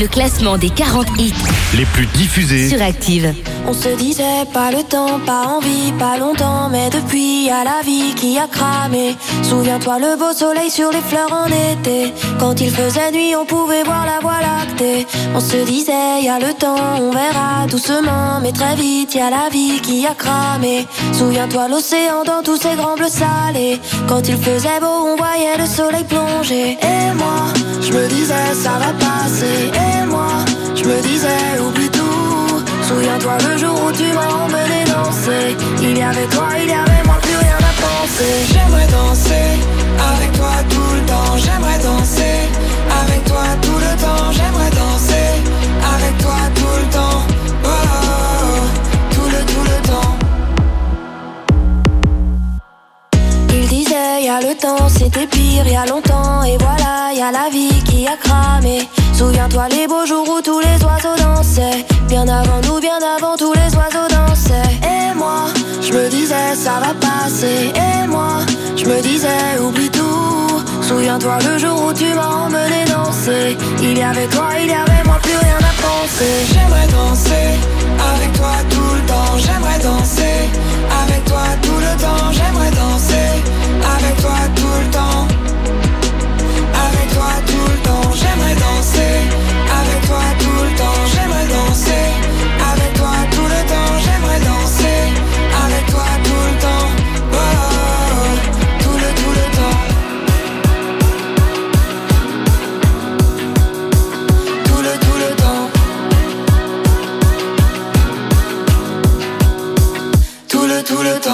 [0.00, 1.34] Classement des 40 hits
[1.76, 3.34] les plus diffusés sur Active.
[3.66, 8.14] On se disait pas le temps, pas envie, pas longtemps, mais depuis à la vie
[8.14, 9.16] qui a cramé.
[9.42, 12.12] Souviens-toi le beau soleil sur les fleurs en été.
[12.38, 15.06] Quand il faisait nuit, on pouvait voir la voie lactée.
[15.34, 19.30] On se disait y a le temps, on verra doucement, mais très vite y a
[19.30, 20.86] la vie qui a cramé.
[21.12, 23.80] Souviens-toi l'océan dans tous ses grands bleus salés.
[24.08, 26.78] Quand il faisait beau, on voyait le soleil plonger.
[26.82, 29.70] Et moi, je me disais ça va passer.
[29.74, 30.32] Et moi,
[30.74, 32.62] je me disais oublie tout.
[32.88, 35.56] Souviens-toi le jour où tu m'as emmené danser.
[35.80, 38.32] Il y avait toi, il y avait moi, plus rien à penser.
[38.52, 39.48] J'aimerais danser
[40.14, 41.36] avec toi tout le temps.
[41.36, 42.36] J'aimerais danser
[43.02, 44.30] avec toi tout le temps.
[44.32, 44.91] J'aimerais danser
[54.22, 56.42] y a le temps, c'était pire y a longtemps.
[56.44, 58.88] Et voilà, y a la vie qui a cramé.
[59.14, 61.84] Souviens-toi les beaux jours où tous les oiseaux dansaient.
[62.08, 64.74] Bien avant nous, bien avant tous les oiseaux dansaient.
[64.82, 65.46] Et moi,
[65.80, 67.72] je me disais ça va passer.
[67.74, 68.38] Et moi,
[68.76, 70.62] je me disais oublie tout.
[70.82, 73.56] Souviens-toi le jour où tu m'as emmené danser.
[73.82, 76.32] Il y avait toi, il y avait moi, plus rien à penser.
[76.52, 77.48] J'aimerais danser
[78.14, 79.38] avec toi tout le temps.
[79.38, 80.50] J'aimerais danser
[81.02, 82.32] avec toi tout le temps.
[82.32, 83.30] J'aimerais danser
[83.96, 85.26] avec toi tout le temps.
[86.86, 88.10] Avec toi tout le temps.
[88.14, 89.14] J'aimerais danser
[89.80, 91.00] avec toi tout le temps.
[91.12, 92.06] J'aimerais danser
[92.72, 93.92] avec toi tout le temps.
[94.04, 94.71] J'aimerais danser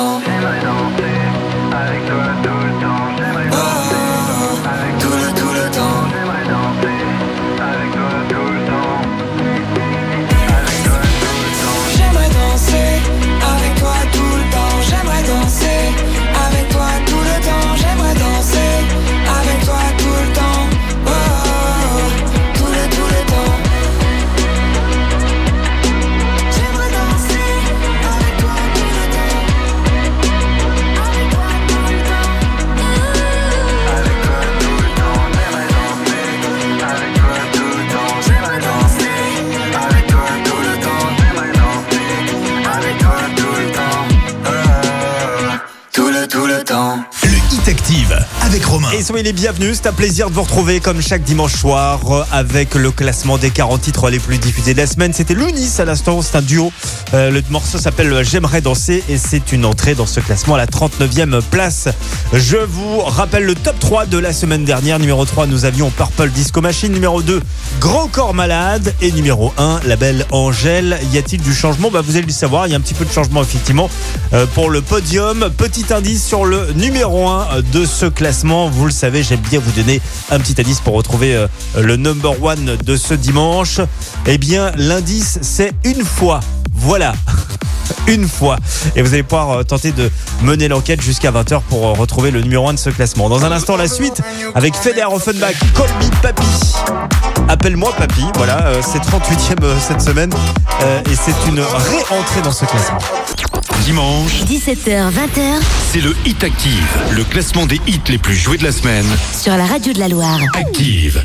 [0.01, 0.28] Oh.
[48.99, 52.25] Et soyez les bienvenus, c'est un plaisir de vous retrouver comme chaque dimanche soir euh,
[52.33, 55.13] avec le classement des 40 titres les plus diffusés de la semaine.
[55.13, 56.73] C'était l'Unis à l'instant, c'est un duo.
[57.15, 60.67] Euh, le morceau s'appelle J'aimerais danser et c'est une entrée dans ce classement à la
[60.67, 61.89] 39e place.
[62.33, 64.99] Je vous rappelle le top 3 de la semaine dernière.
[64.99, 66.93] Numéro 3, nous avions Purple Disco Machine.
[66.93, 67.41] Numéro 2,
[67.79, 68.93] Grand Corps Malade.
[69.01, 70.99] Et numéro 1, la belle Angèle.
[71.13, 71.93] Y a-t-il du changement?
[71.93, 73.89] Bah, Vous allez le savoir, il y a un petit peu de changement effectivement
[74.33, 75.51] euh, pour le podium.
[75.57, 78.69] Petit indice sur le numéro 1 de ce classement.
[78.89, 80.01] Le savez, j'aime bien vous donner
[80.31, 81.47] un petit indice pour retrouver euh,
[81.81, 83.81] le number one de ce dimanche.
[84.27, 86.41] Eh bien, l'indice, c'est une fois.
[86.73, 87.15] Voilà.
[88.07, 88.57] Une fois.
[88.97, 90.11] Et vous allez pouvoir euh, tenter de
[90.43, 93.29] mener l'enquête jusqu'à 20h pour euh, retrouver le numéro 1 de ce classement.
[93.29, 94.21] Dans un instant, la suite
[94.55, 96.47] avec Feder Offenbach, Call Me Papy.
[97.49, 98.25] Appelle-moi Papy.
[98.37, 100.33] Voilà, euh, c'est 38e euh, cette semaine.
[101.11, 102.99] Et c'est une réentrée dans ce classement.
[103.85, 105.61] Dimanche, 17h, 20h
[105.91, 109.07] c'est le Hit Active, le classement des hits les plus joués de la semaine.
[109.41, 110.39] sur la radio de la Loire.
[110.55, 111.25] Active.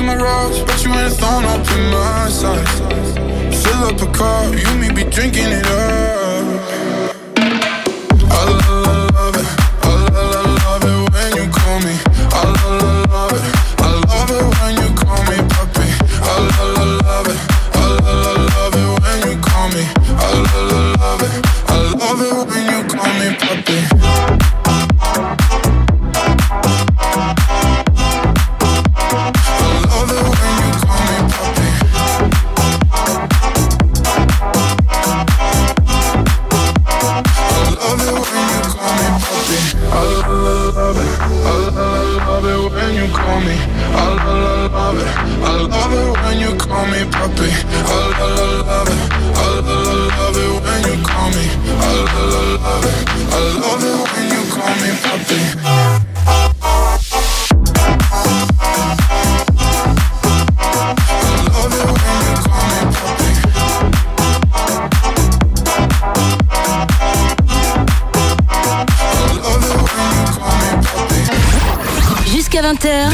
[0.00, 3.09] you my rose, but you ain't a thorn up in my side.
[3.80, 7.09] Fill up a car, you me be drinking it up.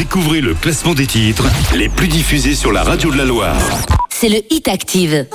[0.09, 1.43] Découvrez le classement des titres
[1.75, 3.59] les plus diffusés sur la radio de la Loire.
[4.09, 5.25] c'est le Hit Active.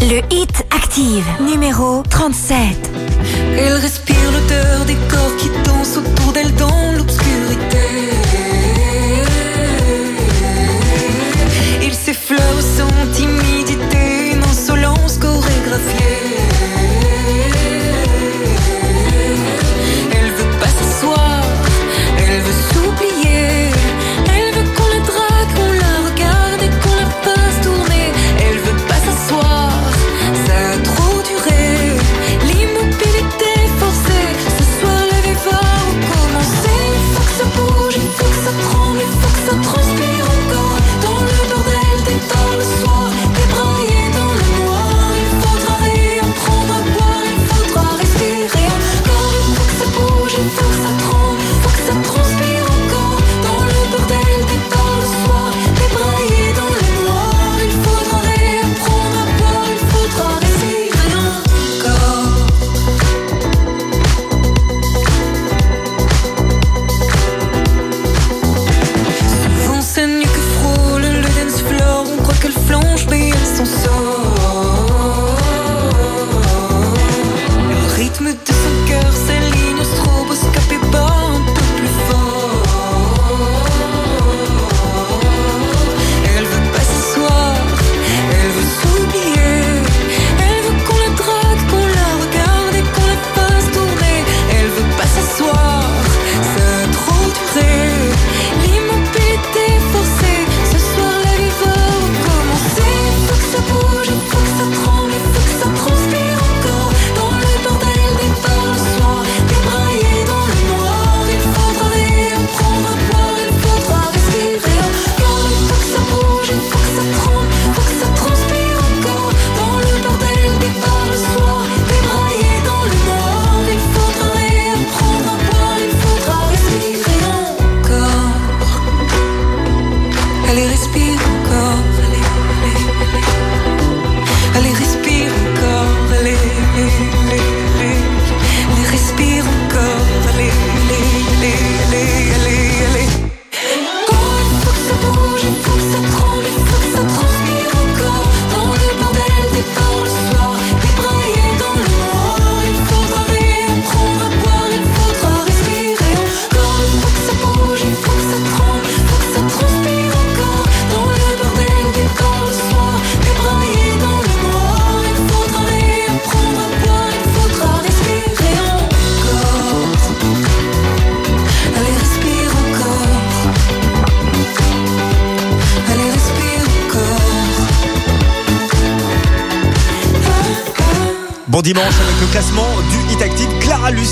[0.00, 2.58] Le Hit Active, numéro 37.
[3.58, 6.99] Elle respire l'odeur des corps qui dansent autour d'elle dans l'obscurité.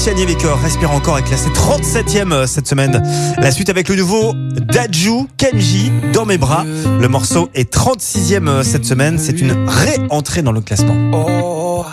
[0.08, 3.02] Luciani euh, Respire encore est classée 37e euh, cette semaine.
[3.36, 6.64] La suite avec le nouveau Daju Kenji dans mes bras.
[6.64, 9.18] Le morceau est 36e euh, cette semaine.
[9.18, 10.94] C'est une réentrée dans le classement.
[11.12, 11.84] Oh,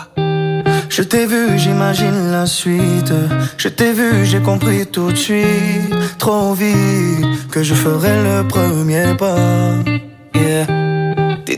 [0.88, 3.12] je t'ai vu, j'imagine la suite.
[3.58, 9.14] Je t'ai vu, j'ai compris tout de suite, trop vite, que je ferai le premier
[9.18, 9.74] pas.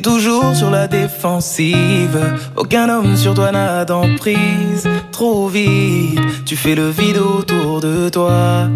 [0.03, 2.19] Toujours sur la défensive,
[2.57, 4.89] aucun homme sur toi n'a d'emprise.
[5.11, 8.69] Trop vite, tu fais le vide autour de toi.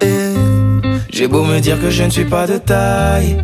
[0.00, 0.32] Et
[1.10, 3.36] j'ai beau me dire que je ne suis pas de taille.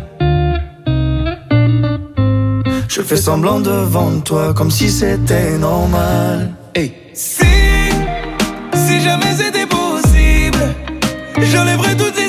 [2.87, 6.51] Je fais semblant devant toi comme si c'était normal.
[6.73, 6.93] Hey.
[7.13, 7.45] Si,
[8.73, 10.75] si jamais c'était possible,
[11.39, 12.28] j'enlèverais toutes les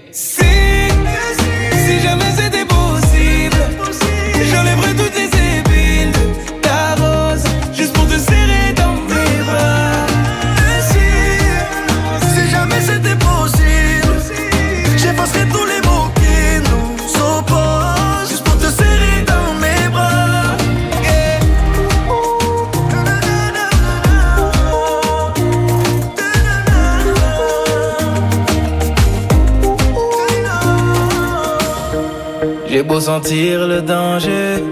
[33.01, 34.63] Sentir le danger,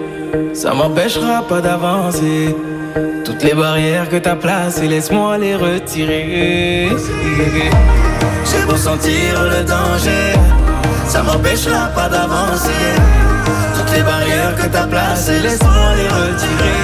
[0.53, 2.55] ça m'empêchera pas d'avancer.
[3.25, 6.89] Toutes les barrières que t'as placées, laisse-moi les retirer.
[8.45, 10.33] J'ai beau sentir le danger,
[11.07, 12.85] ça m'empêchera pas d'avancer.
[13.75, 16.79] Toutes les barrières que t'as placées, laisse-moi les retirer.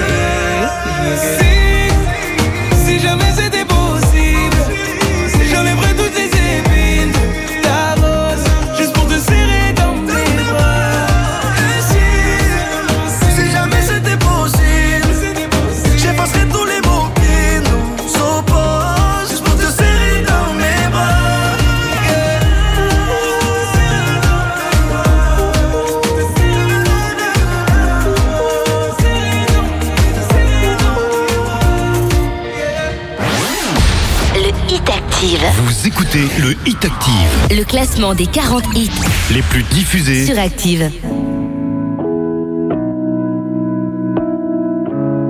[36.16, 38.90] Écoutez le Hit Active, Le classement des 40 hits
[39.32, 40.24] les plus diffusés.
[40.24, 40.90] sur Active.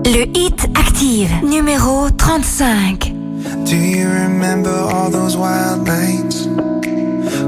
[0.04, 3.12] Le Hit Active, numéro 35.
[3.64, 6.48] Do you remember all those wild nights?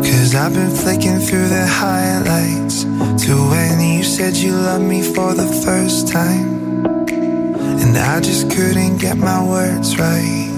[0.02, 2.84] Cause I've been flicking through the highlights
[3.24, 6.84] to when you said you loved me for the first time.
[7.80, 10.48] And I just couldn't get my words right.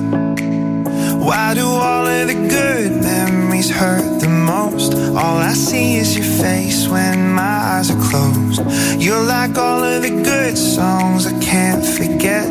[1.21, 4.95] Why do all of the good memories hurt the most?
[4.95, 8.63] All I see is your face when my eyes are closed.
[8.99, 12.47] You're like all of the good songs I can't forget,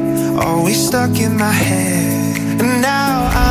[0.46, 2.62] always stuck in my head.
[2.62, 3.49] And now I'm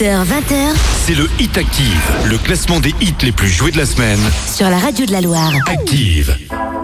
[0.00, 4.18] C'est le Hit Active, le classement des hits les plus joués de la semaine.
[4.50, 5.52] Sur la radio de la Loire.
[5.66, 6.34] Active.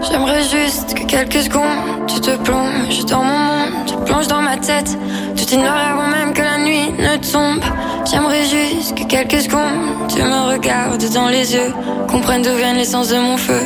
[0.07, 4.57] J'aimerais juste que quelques secondes, tu te plonges dans mon monde, tu plonges dans ma
[4.57, 4.95] tête.
[5.35, 7.63] Tout ignore avant même que la nuit ne tombe.
[8.05, 11.73] J'aimerais juste que quelques secondes, tu me regardes dans les yeux,
[12.07, 13.63] comprenne d'où vient l'essence de mon feu,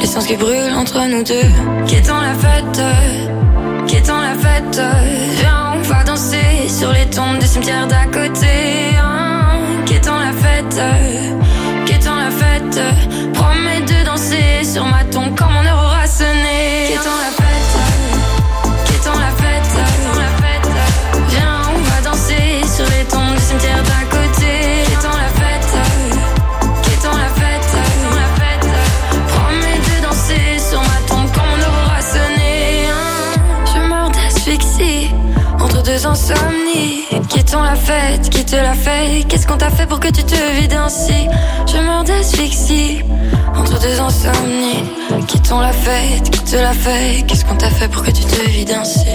[0.00, 1.46] l'essence qui brûle entre nous deux,
[1.86, 3.27] qui est dans la fête
[3.88, 4.80] qui la fête.
[5.40, 8.94] Viens, on va danser sur les tombes des cimetières d'à côté.
[9.02, 9.58] hein.
[9.86, 10.80] Qui dans la fête,
[11.86, 12.80] qui la fête.
[13.32, 16.88] Promets de danser sur ma tombe quand mon heure aura sonné.
[16.88, 17.72] Qui la fête,
[18.84, 18.92] qui
[19.24, 19.72] la fête,
[20.22, 20.70] la fête.
[21.30, 23.82] Viens, on va danser sur les tombes du cimetière
[36.18, 37.04] insomnies.
[37.28, 39.24] Quittons la fête, qui te l'a fait?
[39.28, 41.26] Qu'est-ce qu'on t'a fait pour que tu te vides ainsi?
[41.66, 43.02] Je meurs d'asphyxie
[43.54, 44.77] entre deux insomnies.
[45.50, 47.24] La fête, qui te l'a fait?
[47.26, 49.08] Qu'est-ce qu'on t'a fait pour que tu te vides ainsi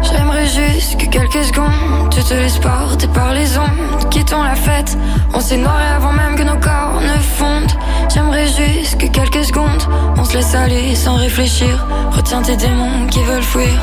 [0.00, 4.96] J'aimerais juste que quelques secondes Tu te laisses porter par les ondes Quittons la fête.
[5.34, 7.72] On s'est noiré avant même que nos corps ne fondent.
[8.14, 9.82] J'aimerais juste que quelques secondes
[10.16, 11.84] On se laisse aller sans réfléchir.
[12.12, 13.74] Retiens tes démons qui veulent fuir.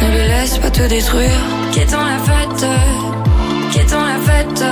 [0.00, 1.40] Ne les laisse pas te détruire.
[1.72, 2.66] Quittons la fête?
[3.70, 4.64] Quittons la fête?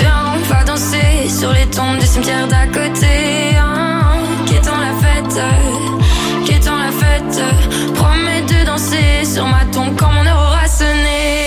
[0.00, 3.80] Viens on va danser Sur les tombes des cimetières d'à côté hein.
[4.80, 5.89] La fête?
[7.94, 11.46] Promets de danser sur ma tombe quand mon heure aura sonné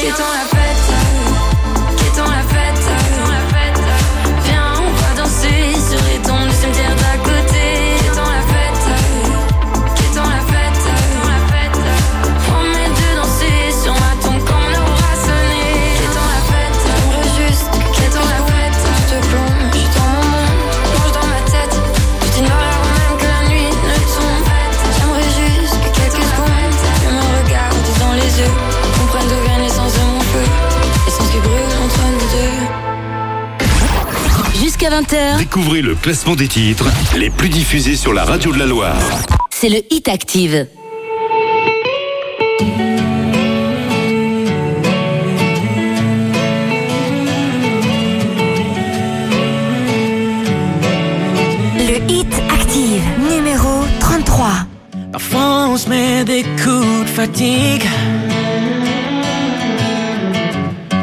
[34.94, 36.86] 20h, Découvrez le classement des titres
[37.18, 38.94] les plus diffusés sur la radio de la Loire.
[39.50, 40.68] c'est le Hit Active.
[51.80, 54.48] Le hit active, numéro 33.
[55.12, 57.84] Parfois on se met des coups de fatigue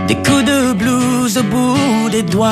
[0.07, 2.51] Des coups de blues au bout des doigts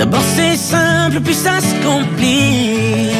[0.00, 3.12] D'abord c'est simple puis ça se complique.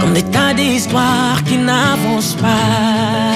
[0.00, 3.32] Comme des tas d'histoires qui n'avancent pas.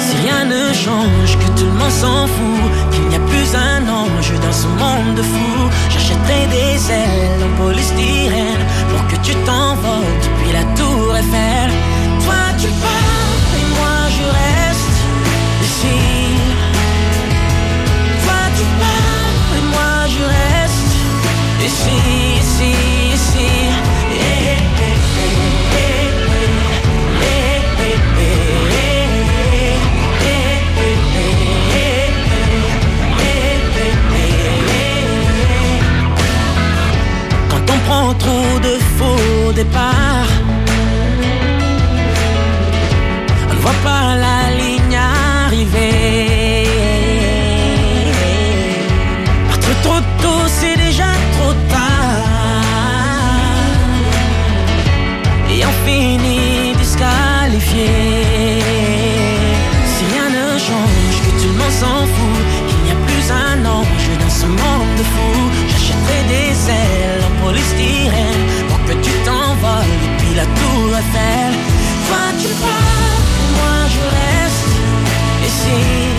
[0.00, 3.82] Si rien ne change, que tout le monde s'en fout Qu'il n'y a plus un
[4.00, 10.18] ange dans ce monde de fous J'achèterai des ailes en polystyrène Pour que tu t'envoles
[10.26, 11.49] depuis la tour Eiffel
[37.48, 40.34] Quand on prend trop de faux départs.
[43.48, 46.29] On ne voit pas la ligne arriver.
[55.84, 57.90] fini disqualifié.
[59.92, 63.58] Si rien ne change, que tout le monde s'en fout, qu'il n'y a plus un
[63.78, 65.32] ange dans ce monde de fou.
[65.70, 71.52] J'achèterai des ailes en polystyrène pour que tu t'envoles depuis la tour Eiffel.
[72.08, 73.22] Toi tu pars,
[73.58, 74.70] moi je reste
[75.48, 76.09] ici.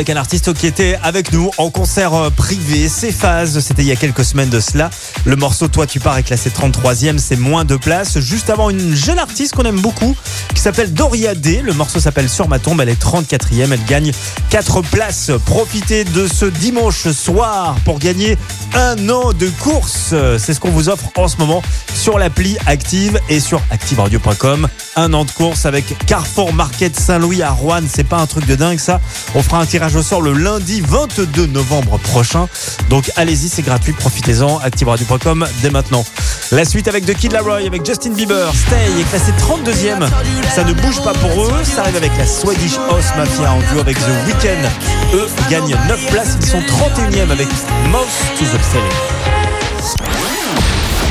[0.00, 2.88] Avec un artiste qui était avec nous en concert euh, privé.
[2.88, 4.88] C'est Phase, c'était il y a quelques semaines de cela.
[5.26, 8.18] Le morceau Toi tu pars est classé 33e, c'est moins de place.
[8.18, 10.16] Juste avant une jeune artiste qu'on aime beaucoup
[10.54, 11.60] qui s'appelle Doria D.
[11.62, 14.12] Le morceau s'appelle Sur ma tombe, elle est 34e, elle gagne
[14.48, 15.32] 4 places.
[15.44, 18.38] Profitez de ce dimanche soir pour gagner
[18.72, 20.14] un an de course.
[20.38, 21.62] C'est ce qu'on vous offre en ce moment
[21.94, 24.68] sur l'appli Active et sur activeradio.com.
[24.96, 27.82] Un an de course avec Carrefour Market Saint-Louis à Rouen.
[27.88, 29.00] C'est pas un truc de dingue ça.
[29.34, 32.48] On fera un tirage au sort le lundi 22 novembre prochain.
[32.88, 34.58] Donc allez-y, c'est gratuit, profitez-en.
[34.58, 36.04] ActiveRadio.com dès maintenant.
[36.52, 38.52] La suite avec The Kid Laroi, avec Justin Bieber.
[38.54, 40.08] Stay est classé 32e.
[40.54, 41.52] Ça ne bouge pas pour eux.
[41.64, 44.68] Ça arrive avec la Swedish House Mafia en duo avec The Weeknd.
[45.14, 46.36] Eux gagnent 9 places.
[46.40, 47.48] Ils sont 31e avec
[47.90, 49.39] Mouse to the.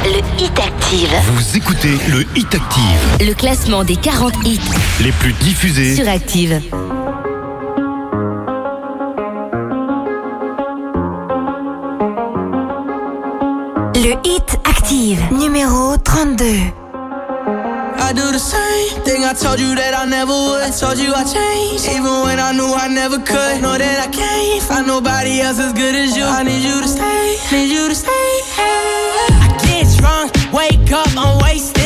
[0.03, 1.09] Le Hit Active.
[1.33, 4.59] Vous écoutez le Hit Active, Le classement des 40 hits
[5.01, 5.95] les plus diffusés.
[5.95, 6.59] sur Active.
[13.95, 16.45] Le hit active, numéro 32.
[18.01, 20.63] I do the same thing I told you that I never would.
[20.63, 23.61] I told you I changed, even when I knew I never could.
[23.61, 26.23] Know that I can't find nobody else as good as you.
[26.23, 28.09] I need you to stay, need you to stay.
[28.55, 28.98] Get
[29.99, 31.78] drunk, wake up, I'm wasted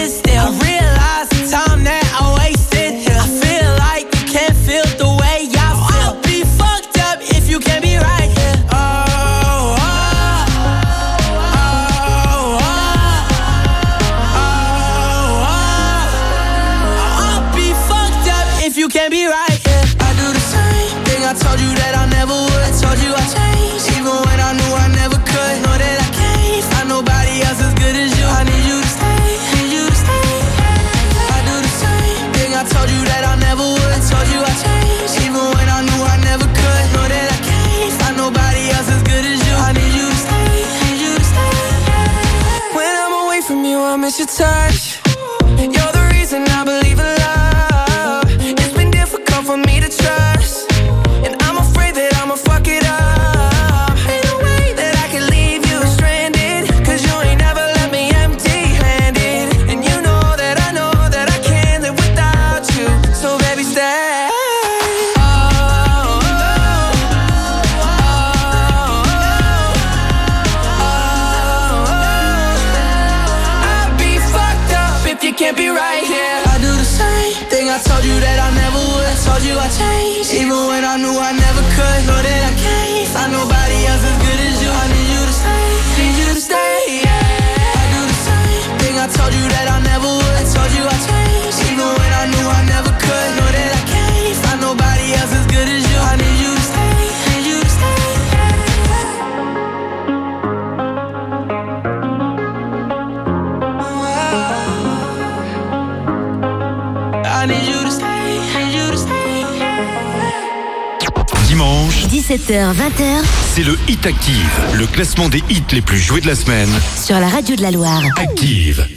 [112.54, 113.24] 20h.
[113.56, 116.70] C'est le Hit Active, le classement des hits les plus joués de la semaine.
[117.04, 118.04] Sur la radio de la Loire.
[118.18, 118.88] Active.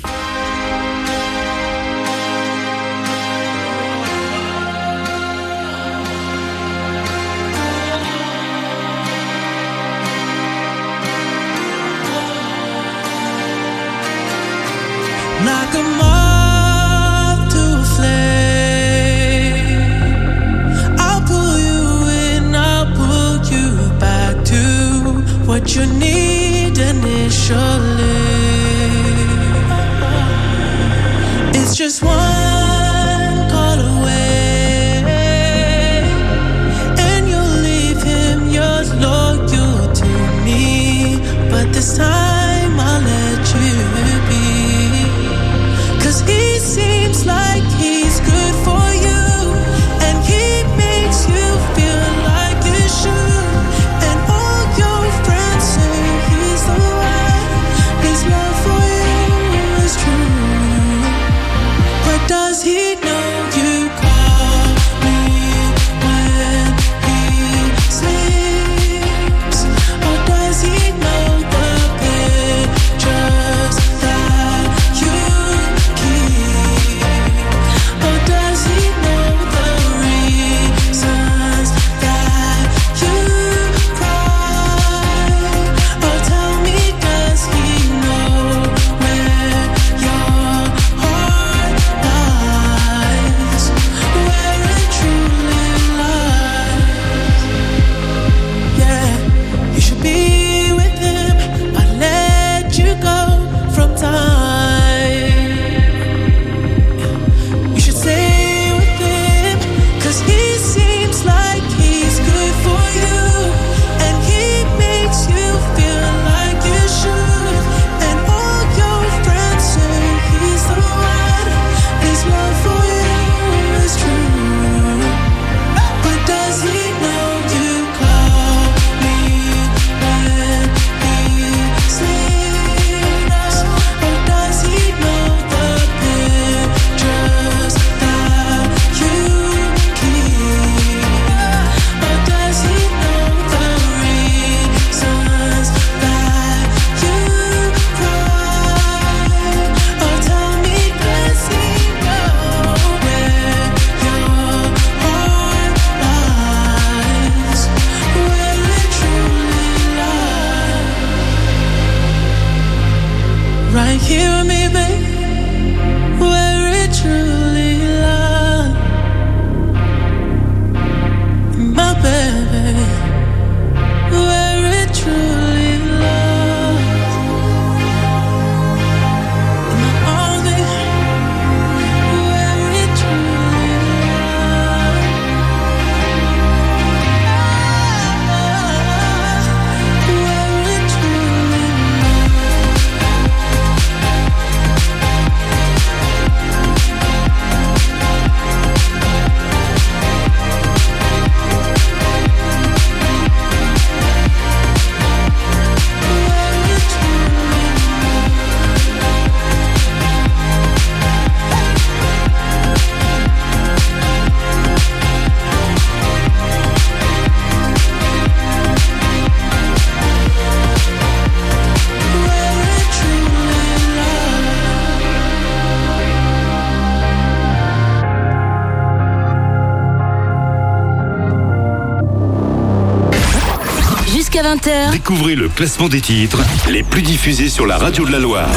[234.97, 236.39] Découvrez le classement des titres
[236.71, 238.49] les plus diffusés sur la radio de la Loire.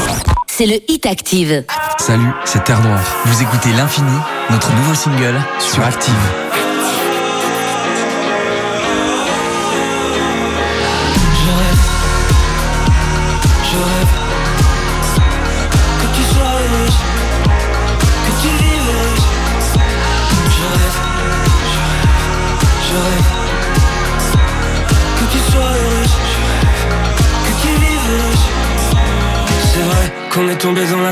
[0.46, 1.66] C'est le Hit Active.
[1.98, 3.04] Salut, c'est Terre Noire.
[3.26, 4.08] Vous écoutez L'Infini,
[4.48, 6.14] notre nouveau single sur Active.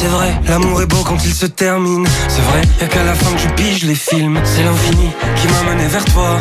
[0.00, 2.06] C'est vrai, l'amour est beau quand il se termine.
[2.26, 4.40] C'est vrai, y'a qu'à la fin que je pige les films.
[4.44, 6.38] C'est l'infini qui m'a mené vers toi.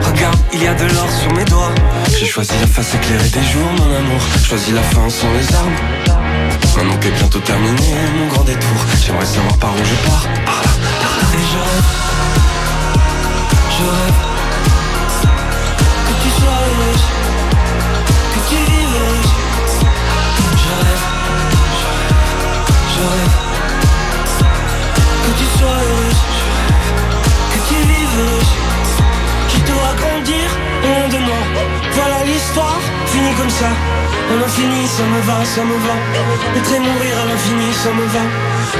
[0.00, 1.74] Regarde, il y a de l'or sur mes doigts.
[2.18, 4.22] J'ai choisi la face éclairée des jours, mon amour.
[4.42, 5.76] Choisi la fin sans les armes.
[6.74, 10.26] Maintenant qu'est bientôt terminé mon grand détour, j'aimerais savoir par où je pars.
[11.34, 11.88] Et je rêve.
[13.76, 14.20] Je rêve.
[16.08, 16.64] Que tu sois.
[18.32, 18.71] Que tu
[30.02, 30.46] grandir
[30.82, 31.42] loin de moi.
[31.94, 33.70] Voilà l'histoire, finie comme ça.
[33.70, 35.96] À l'infini, ça me va, ça me va.
[36.56, 38.24] Être et mourir à l'infini, ça me va.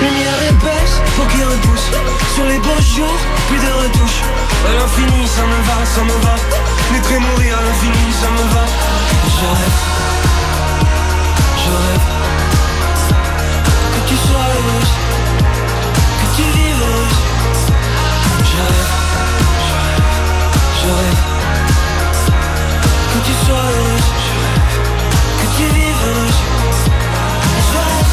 [0.02, 1.88] Lumière épaisse, faut qu'il repousse.
[2.34, 4.22] Sur les beaux jours, plus de retouches.
[4.68, 6.34] À l'infini, ça me va, ça me va.
[6.92, 8.64] Naître et mourir à l'infini, ça me va.
[9.36, 9.78] Je rêve,
[11.64, 12.22] je rêve
[14.12, 15.01] tu sois
[23.50, 25.16] rêve, je rêve,
[25.54, 25.66] je
[27.72, 28.10] rêve,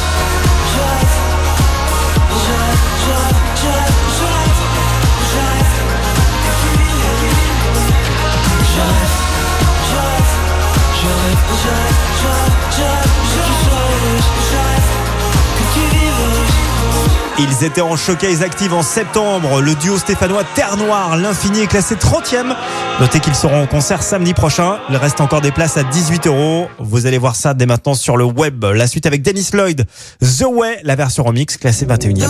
[0.71, 2.85] je rêve, je rêve,
[3.99, 4.73] je rêve,
[5.29, 7.13] que tu vives
[7.99, 8.29] heureuse.
[10.99, 11.69] Je rêve, je
[12.83, 12.98] rêve,
[17.41, 19.62] Ils étaient en showcase active en septembre.
[19.62, 22.54] Le duo stéphanois Terre Noire, l'infini est classé 30e.
[22.99, 24.80] Notez qu'ils seront en concert samedi prochain.
[24.89, 26.67] Il reste encore des places à 18 euros.
[26.80, 28.65] Vous allez voir ça dès maintenant sur le web.
[28.65, 29.86] La suite avec Dennis Lloyd,
[30.19, 32.28] The Way, la version remix classée 21e.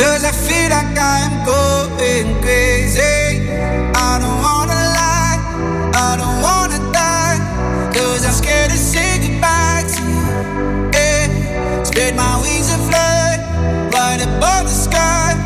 [0.00, 3.52] Cause I feel like I'm going crazy.
[3.92, 5.36] I don't wanna lie,
[5.92, 7.36] I don't wanna die.
[7.92, 10.24] Cause I'm scared to say goodbye to you.
[10.96, 11.84] Yeah.
[11.84, 13.44] Spread my wings and fly
[13.92, 15.36] right above the sky.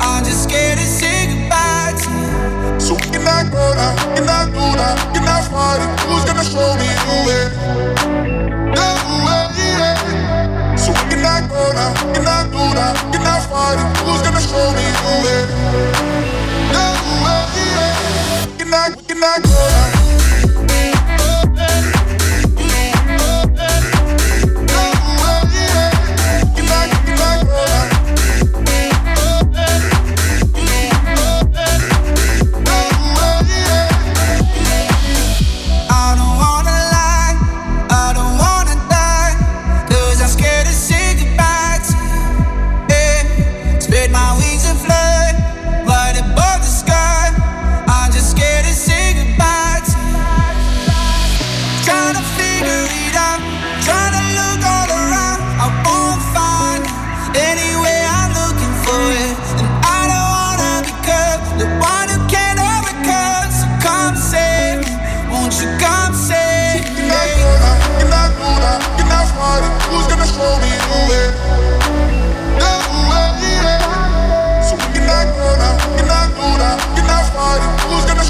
[0.00, 2.80] I'm just scared to say goodbye to you.
[2.80, 3.92] So can I go now?
[4.16, 4.96] Can I do now?
[5.12, 6.00] Can I fight it?
[6.08, 7.44] Who's gonna show me the way?
[8.72, 8.88] The
[9.20, 9.44] way,
[9.76, 10.76] yeah.
[10.76, 11.92] So can I go now?
[12.14, 13.17] Can I do now?
[13.68, 14.06] Can I fight it?
[14.06, 15.44] Who's gonna show me the way?
[15.44, 15.67] The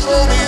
[0.08, 0.47] for me.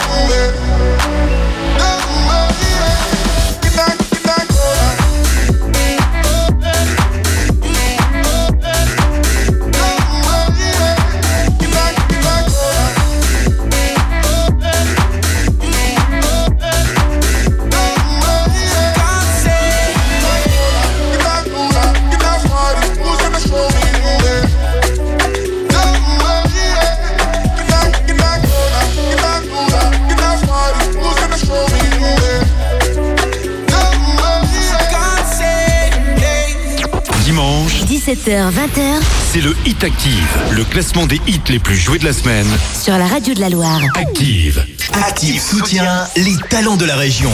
[38.31, 39.03] 17h, 20h
[39.33, 42.47] C'est le Hit Active, le classement des hits les plus joués de la semaine.
[42.81, 43.81] sur la radio de la Loire.
[43.97, 44.65] Active.
[44.93, 47.33] Active soutient les talents de la région.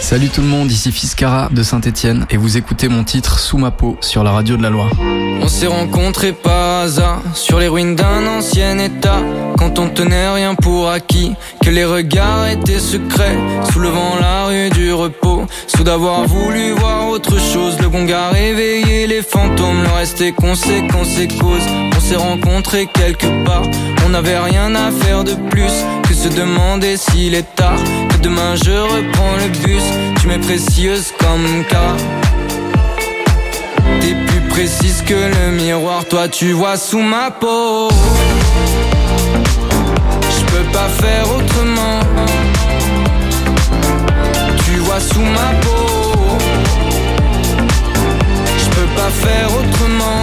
[0.00, 3.70] Salut tout le monde, ici Fiscara de Saint-Etienne et vous écoutez mon titre Sous ma
[3.70, 4.90] peau sur la radio de la Loire.
[5.42, 6.61] On s'est rencontrés par
[7.34, 9.20] sur les ruines d'un ancien état.
[9.56, 11.32] Quand on tenait rien pour acquis,
[11.64, 13.38] que les regards étaient secrets,
[13.72, 15.44] soulevant la rue du repos.
[15.68, 19.84] Sous d'avoir voulu voir autre chose, le gong a réveillé les fantômes.
[19.84, 21.66] Le reste est conséquence et cause.
[21.96, 23.62] On s'est rencontrés quelque part,
[24.04, 25.72] on n'avait rien à faire de plus
[26.02, 27.78] que se demander s'il est tard.
[28.10, 29.84] Que demain je reprends le bus,
[30.20, 31.96] tu m'es précieuse comme car.
[34.52, 37.88] Précise que le miroir, toi tu vois sous ma peau.
[40.36, 42.00] Je peux pas faire autrement.
[44.64, 46.38] Tu vois sous ma peau.
[48.62, 50.22] Je peux pas faire autrement.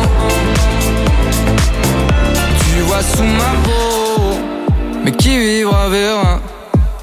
[2.62, 4.38] Tu vois sous ma peau.
[5.04, 6.40] Mais qui vivra verra.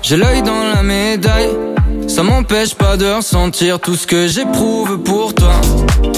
[0.01, 1.76] J'ai l'œil dans la médaille.
[2.17, 5.53] Ça m'empêche pas de ressentir tout ce que j'éprouve pour toi.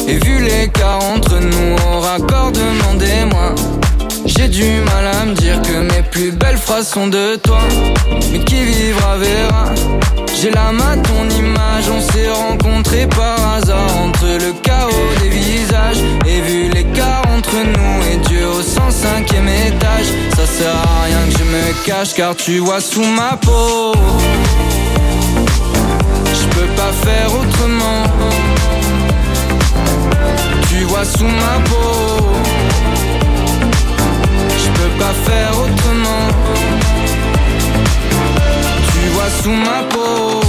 [0.06, 3.56] Et vu l'écart entre nous, au raccord, demandez-moi.
[4.24, 7.58] J'ai du mal à me dire que mes plus belles phrases sont de toi.
[8.30, 9.64] Mais qui vivra verra.
[10.40, 15.98] J'ai la main ton image, on s'est rencontrés par hasard entre le chaos des visages.
[16.28, 21.38] Et vu l'écart entre nous et Dieu au 105ème étage, ça sert à rien que
[21.40, 23.94] je me cache car tu vois sous ma peau.
[26.88, 28.02] Pas faire autrement.
[30.70, 32.32] Tu vois sous ma peau.
[34.62, 36.28] Je peux pas faire autrement.
[38.90, 40.47] Tu vois sous ma peau.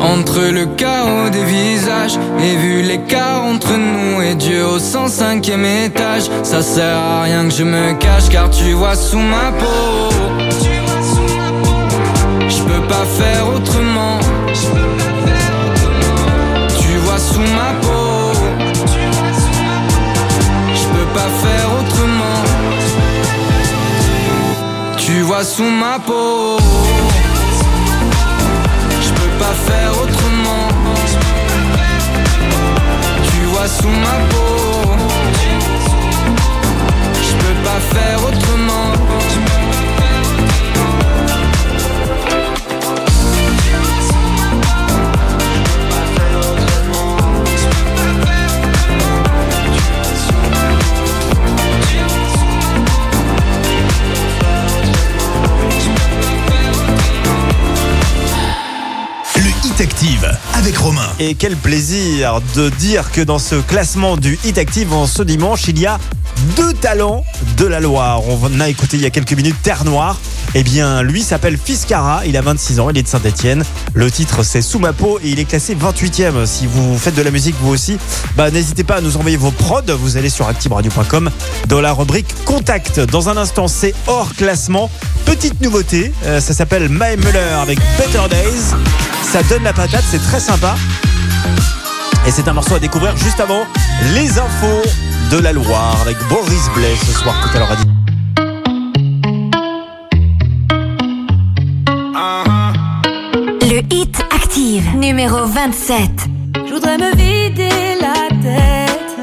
[0.00, 6.30] Entre le chaos des visages et vu l'écart entre nous et Dieu au 105ème étage,
[6.42, 10.10] ça sert à rien que je me cache car tu vois sous ma peau.
[12.48, 14.18] Je peux pas faire autrement.
[16.80, 18.32] Tu vois sous ma peau.
[20.74, 22.40] Je peux pas faire autrement.
[24.96, 26.58] Tu vois sous ma peau.
[29.66, 30.68] Faire autrement.
[33.30, 34.92] Tu vois sous ma peau.
[37.14, 38.95] Je peux pas faire autrement.
[60.54, 61.08] Avec Romain.
[61.18, 65.66] Et quel plaisir de dire que dans ce classement du Hit Active en ce dimanche,
[65.66, 65.98] il y a
[66.54, 67.24] deux talents
[67.56, 68.22] de la Loire.
[68.28, 70.20] On a écouté il y a quelques minutes Terre Noire.
[70.54, 73.64] Eh bien, lui s'appelle Fiscara, il a 26 ans, il est de Saint-Etienne.
[73.94, 76.46] Le titre c'est Sous ma peau et il est classé 28e.
[76.46, 77.98] Si vous faites de la musique vous aussi,
[78.36, 79.82] bah n'hésitez pas à nous envoyer vos prods.
[79.98, 81.30] Vous allez sur activeradio.com
[81.66, 83.00] dans la rubrique Contact.
[83.00, 84.88] Dans un instant, c'est hors classement.
[85.24, 88.76] Petite nouveauté, euh, ça s'appelle My Muller avec Better Days.
[89.22, 90.74] Ça donne la patate, c'est très sympa.
[92.26, 93.64] Et c'est un morceau à découvrir juste avant
[94.14, 94.82] les infos
[95.30, 97.84] de la Loire avec Boris Blais ce soir tout à l'heure à 10.
[103.68, 106.10] Le hit active, numéro 27.
[106.66, 109.16] Je voudrais me vider la tête.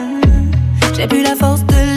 [0.95, 1.92] J'ai plus la force de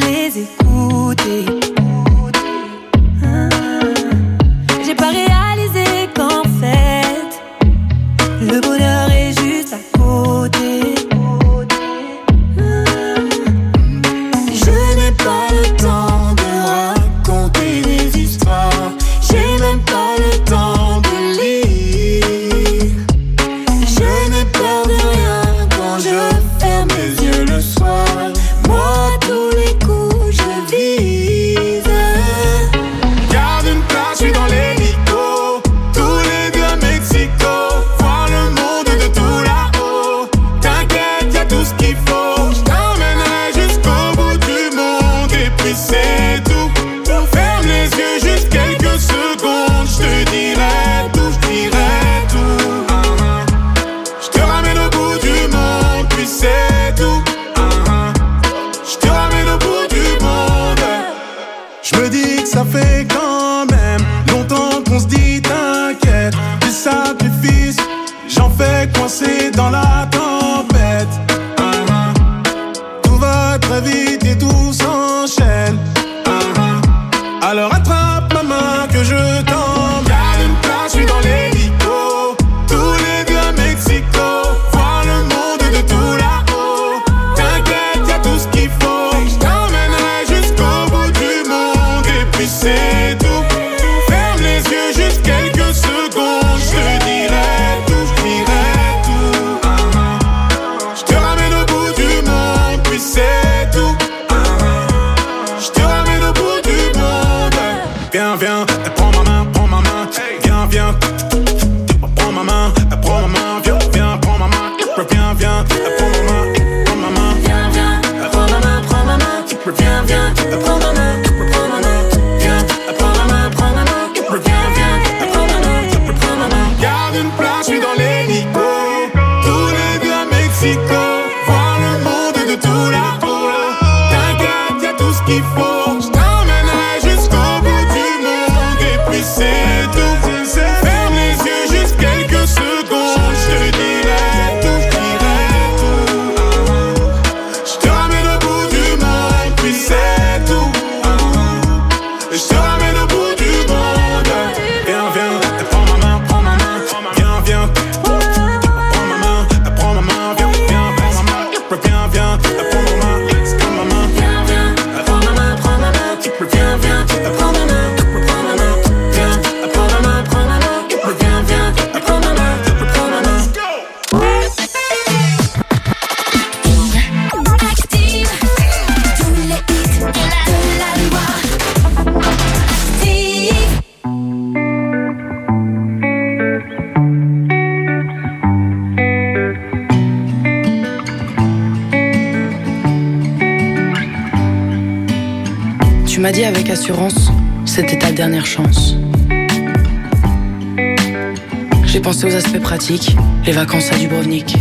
[203.46, 204.56] les vacances à Dubrovnik.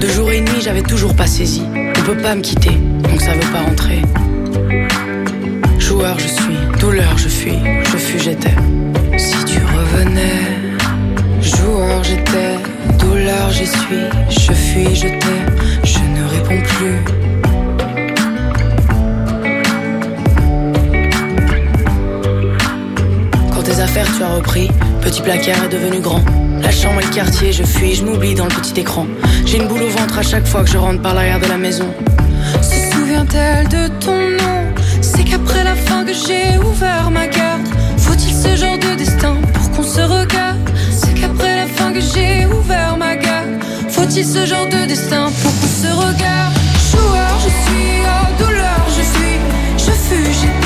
[0.00, 1.62] De jour et de nuit, j'avais toujours pas saisi.
[1.74, 2.77] On peut pas me quitter,
[25.28, 26.22] placard est devenu grand.
[26.62, 29.06] La chambre et le quartier, je fuis, je m'oublie dans le petit écran.
[29.44, 31.58] J'ai une boule au ventre à chaque fois que je rentre par l'arrière de la
[31.58, 31.88] maison.
[32.62, 34.60] Se souvient-elle de ton nom?
[35.02, 37.68] C'est qu'après la fin que j'ai ouvert ma garde.
[37.98, 40.70] Faut-il ce genre de destin pour qu'on se regarde?
[40.90, 43.52] C'est qu'après la fin que j'ai ouvert ma garde.
[43.90, 46.54] Faut-il ce genre de destin pour qu'on se regarde?
[46.90, 49.36] Joueur, je suis, oh douleur, je suis,
[49.76, 49.92] je
[50.40, 50.57] j'étais.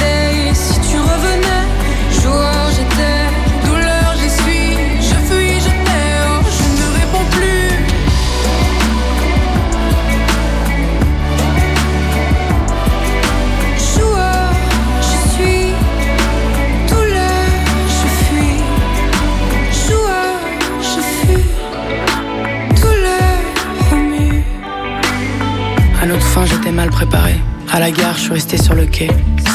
[26.90, 27.34] Préparé.
[27.70, 29.08] À la gare, je suis resté sur le quai.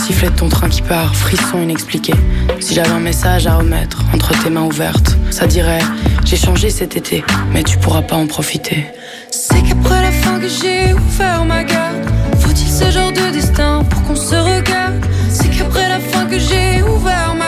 [0.06, 2.14] Sifflet de ton train qui part, frisson inexpliqué.
[2.60, 5.82] Si j'avais un message à remettre entre tes mains ouvertes, ça dirait
[6.26, 8.88] J'ai changé cet été, mais tu pourras pas en profiter.
[9.32, 12.06] C'est qu'après la fin que j'ai ouvert ma garde.
[12.40, 15.06] Faut-il ce genre de destin pour qu'on se regarde?
[15.30, 17.47] C'est qu'après la fin que j'ai ouvert ma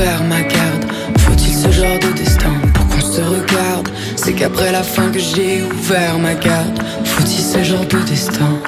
[0.00, 0.84] ouvert ma garde.
[1.18, 3.88] Faut-il ce genre de destin pour qu'on se regarde?
[4.16, 6.78] C'est qu'après la fin que j'ai ouvert ma garde.
[7.04, 8.62] Faut-il ce genre de destin?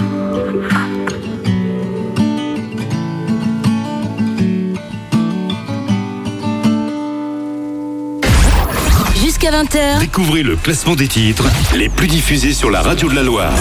[9.22, 10.00] Jusqu'à 20h.
[10.00, 13.54] Découvrez le classement des titres les plus diffusés sur la radio de la Loire.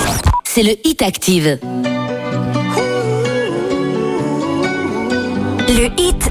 [0.44, 1.58] C'est le Hit Active.
[5.70, 6.31] Le Hit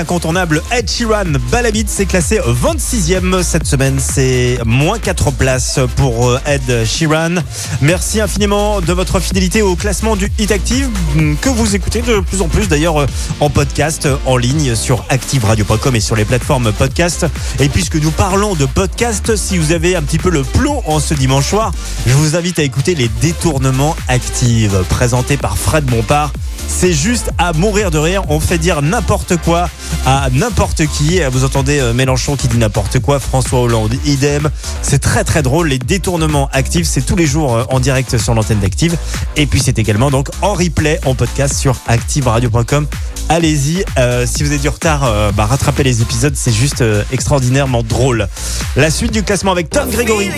[0.00, 3.98] L'incontournable Ed Sheeran, Balabit c'est classé 26e cette semaine.
[4.00, 7.34] C'est moins 4 places pour euh, Ed Sheeran.
[7.82, 12.20] Merci infiniment de votre fidélité au classement du Hit Active mm, que vous écoutez de
[12.20, 13.06] plus en plus d'ailleurs euh,
[13.40, 17.26] en podcast, en ligne sur activeradio.com et sur les plateformes podcast.
[17.58, 20.98] Et puisque nous parlons de podcast, si vous avez un petit peu le plomb en
[20.98, 21.72] ce dimanche soir,
[22.06, 26.32] je vous invite à écouter les détournements actifs présentés par Fred Bompard.
[26.68, 28.22] C'est juste à mourir de rire.
[28.28, 29.68] On fait dire n'importe quoi
[30.06, 31.20] à n'importe qui.
[31.30, 34.50] Vous entendez euh, Mélenchon qui dit n'importe quoi, François Hollande, idem.
[34.82, 35.68] C'est très très drôle.
[35.68, 38.96] Les détournements actifs, c'est tous les jours euh, en direct sur l'antenne d'Active.
[39.36, 42.86] Et puis c'est également donc en replay, en podcast sur activeradio.com.
[43.28, 43.84] Allez-y.
[43.98, 46.34] Euh, si vous avez du retard, bah, rattrapez les épisodes.
[46.34, 46.82] C'est juste
[47.12, 48.28] extraordinairement drôle.
[48.76, 50.30] La suite du classement avec Tom Gregory.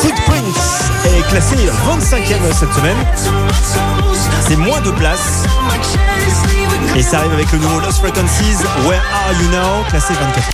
[0.00, 2.96] Footprints est classé 25e cette semaine.
[4.48, 5.44] C'est moins de places.
[6.96, 8.56] Et ça arrive avec le nouveau Lost Frequencies,
[8.86, 10.50] Where Are You Now, classé 24.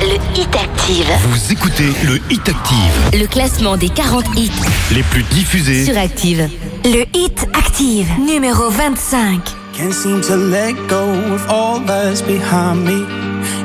[0.00, 1.06] Le Hit Active.
[1.28, 4.50] Vous écoutez le Hit Active, Le classement des 40 hits
[4.92, 5.84] les plus diffusés.
[5.84, 6.48] sur Active.
[6.84, 9.40] Le Hit Active, numéro 25.
[9.76, 13.04] can't seem to let go of all that's behind me.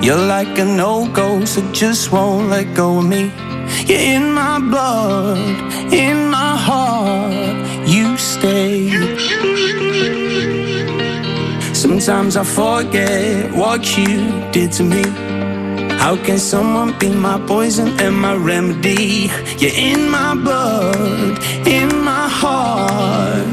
[0.02, 3.32] You're like a no-go, so just won't let go of me.
[3.88, 5.40] You're in my blood,
[5.92, 8.92] in my heart, you stay.
[11.84, 14.16] Sometimes I forget what you
[14.54, 15.04] did to me.
[16.00, 19.30] How can someone be my poison and my remedy?
[19.58, 23.46] You're in my blood, in my heart,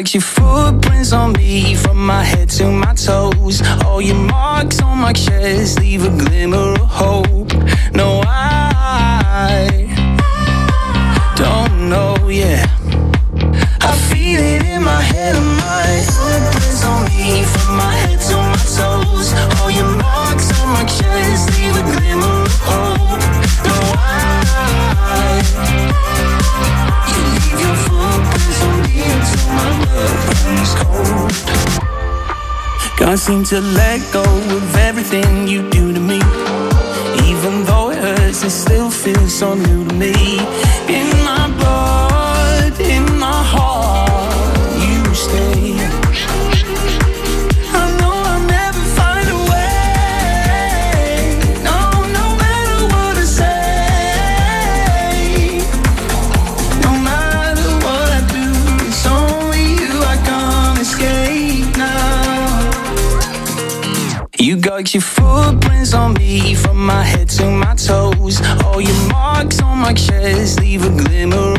[0.00, 3.60] You your footprints on me from my head to my toes.
[3.84, 7.59] All your marks on my chest leave a glimmer of hope.
[33.10, 36.20] Can't seem to let go of everything you do to me.
[37.28, 40.38] Even though it hurts, it still feels so new to me.
[40.86, 41.19] In
[70.00, 71.49] marks on my chest leave a glimmer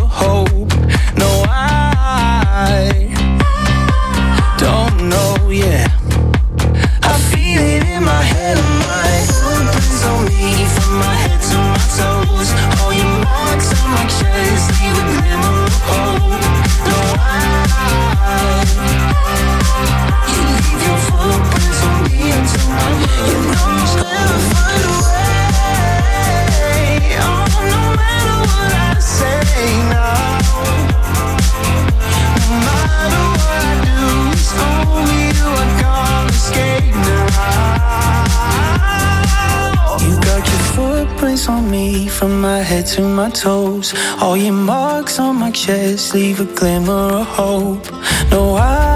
[42.22, 43.96] from my head to my toes.
[44.22, 47.92] All your marks on my chest leave a glimmer of hope.
[48.30, 48.91] No, I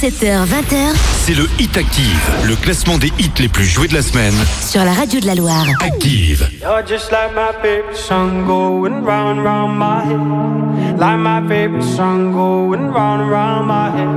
[0.00, 0.94] 17h, 20h
[1.24, 4.32] c'est le Hit Active, le classement des hits les plus joués de la semaine.
[4.60, 5.66] sur la radio de la Loire.
[5.80, 6.48] Active.
[6.62, 11.00] You're just like my favorite song going round and round my head.
[11.00, 14.08] Like my favorite song going round and round my head.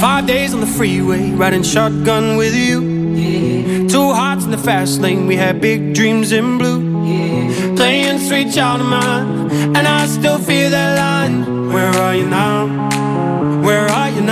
[0.00, 3.86] Five days on the freeway, riding shotgun with you.
[3.88, 6.82] Two hearts in the fast lane, we had big dreams in blue.
[7.76, 11.72] Playing sweet child of mine, and I still feel that line.
[11.72, 12.86] Where are you now?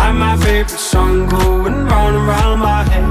[0.00, 3.04] Like my favorite song going round and round my head.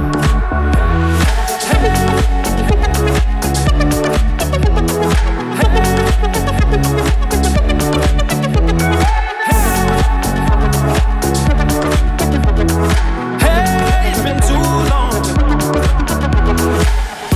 [13.40, 15.24] Hey, it's been too long.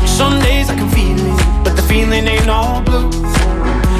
[0.07, 3.11] Some days I can feel it, but the feeling ain't all blue.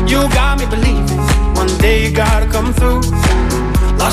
[0.08, 1.20] You got me believing
[1.54, 3.23] one day you gotta come through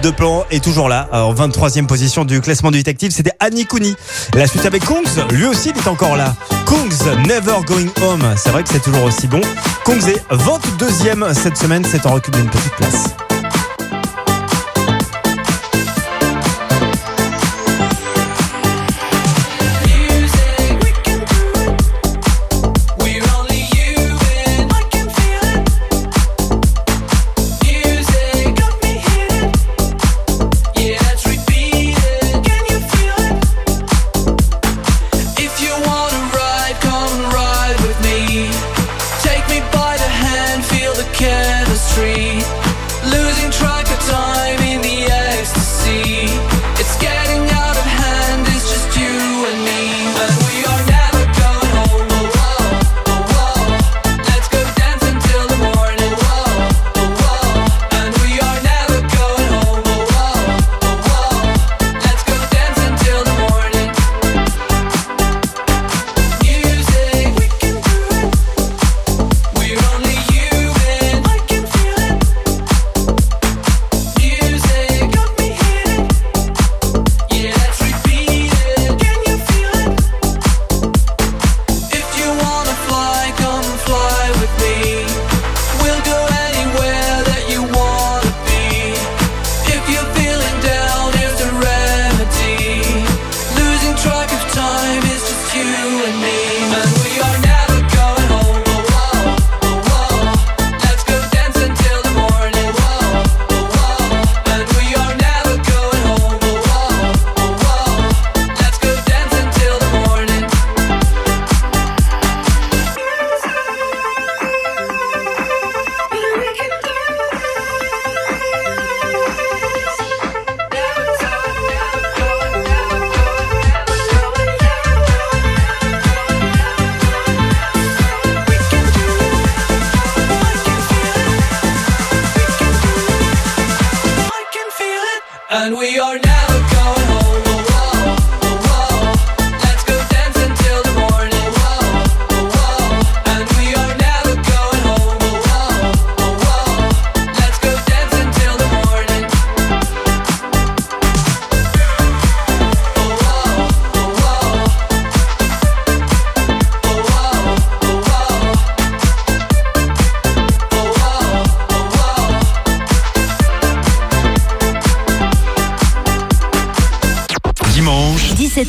[0.00, 1.08] De plomb est toujours là.
[1.12, 3.94] En 23e position du classement du détective, c'était Annie Cooney.
[4.34, 6.34] La suite avec Kongs, lui aussi il est encore là.
[6.64, 6.88] Kongs,
[7.26, 8.34] Never Going Home.
[8.36, 9.40] C'est vrai que c'est toujours aussi bon.
[9.84, 13.21] Kongs est 22e cette semaine, c'est en recul d'une petite place.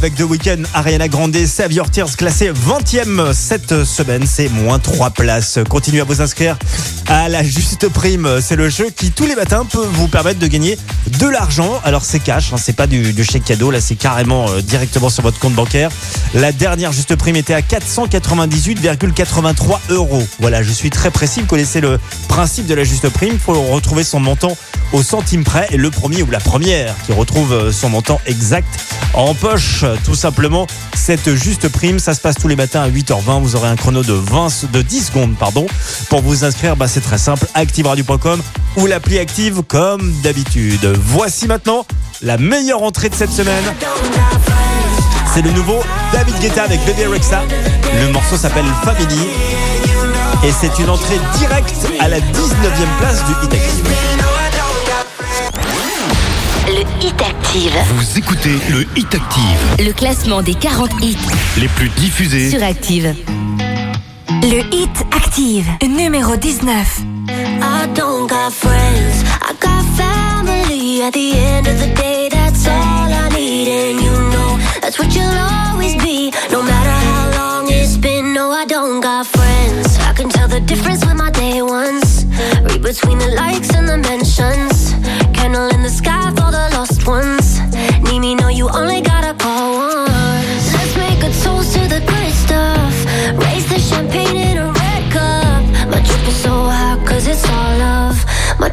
[0.00, 5.10] Avec The Weeknd, Ariana Grande, Save Your Tears classé 20e cette semaine, c'est moins 3
[5.10, 5.58] places.
[5.68, 6.56] Continuez à vous inscrire
[7.06, 8.40] à la juste prime.
[8.40, 10.78] C'est le jeu qui tous les matins peut vous permettre de gagner
[11.18, 11.78] de l'argent.
[11.84, 15.10] Alors c'est cash, hein, c'est pas du, du chèque cadeau, là c'est carrément euh, directement
[15.10, 15.90] sur votre compte bancaire.
[16.32, 20.26] La dernière juste prime était à 498,83 euros.
[20.38, 23.52] Voilà, je suis très précis, vous connaissez le principe de la juste prime, il faut
[23.52, 24.56] retrouver son montant
[24.94, 28.80] au centime près et le premier ou la première qui retrouve euh, son montant exact
[29.14, 30.66] en poche tout simplement.
[30.94, 34.02] Cette juste prime ça se passe tous les matins à 8h20 vous aurez un chrono
[34.02, 35.66] de 20 de 10 secondes pardon.
[36.08, 37.46] Pour vous inscrire bah, c'est très simple.
[37.54, 38.40] Activeradio.com
[38.76, 40.86] ou l'appli active comme d'habitude.
[40.96, 41.86] Voici maintenant
[42.22, 43.64] la meilleure entrée de cette semaine.
[45.34, 45.80] C'est le nouveau
[46.12, 47.42] David Guetta avec Baby Rexa
[47.98, 49.28] le morceau s'appelle Family.
[50.44, 54.19] Et c'est une entrée directe à la 19e place du Hit Active
[56.80, 57.72] Le Hit Active.
[57.94, 61.14] Vous écoutez le Hit Active, Le classement des 40 hits
[61.58, 62.48] les plus diffusés.
[62.48, 63.14] sur Active.
[64.42, 67.00] Le Hit Active, numéro 19.
[67.28, 71.02] I don't got friends, I got family.
[71.02, 75.14] At the end of the day, that's all I need, and you know that's what
[75.14, 75.26] you'll
[75.70, 76.30] always be.
[76.50, 79.98] No matter how long it's been, no, I don't got friends.
[80.08, 82.24] I can tell the difference with my day ones.
[82.64, 83.69] Read between the likes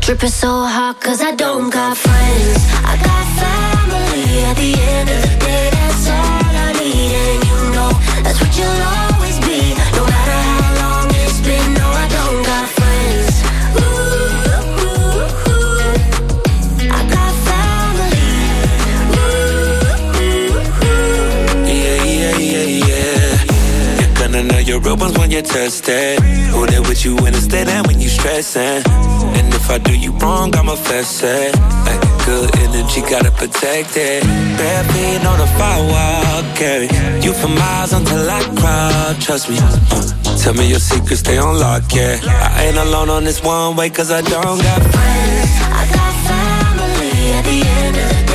[0.07, 2.65] My drip is so hot, cause I don't got friends.
[2.91, 4.39] I got family.
[4.47, 7.11] At the end of the day, that's all I need.
[7.11, 7.91] And you know,
[8.23, 9.75] that's what you'll always be.
[9.99, 13.35] No matter how long it's been, no, I don't got friends.
[13.83, 14.95] Ooh, ooh,
[15.51, 15.99] ooh.
[16.87, 18.31] I got family.
[19.11, 20.55] Ooh, ooh,
[21.67, 23.99] Yeah, yeah, yeah, yeah.
[23.99, 26.21] You're gonna know your real ones when you're tested.
[26.55, 28.83] Who there with you when it's dead and when you stressing.
[29.67, 31.53] If I do you wrong, I'ma fess it.
[31.83, 34.23] Like good energy, gotta protect it.
[34.23, 36.87] Feet on the firewall, carry
[37.19, 39.17] you for miles until I cry.
[39.19, 39.57] Trust me.
[39.59, 42.17] Uh, tell me your secrets, stay on lock, yeah.
[42.23, 45.51] I ain't alone on this one way, cause I don't got friends.
[45.81, 47.33] I got family.
[47.35, 48.26] At the end of the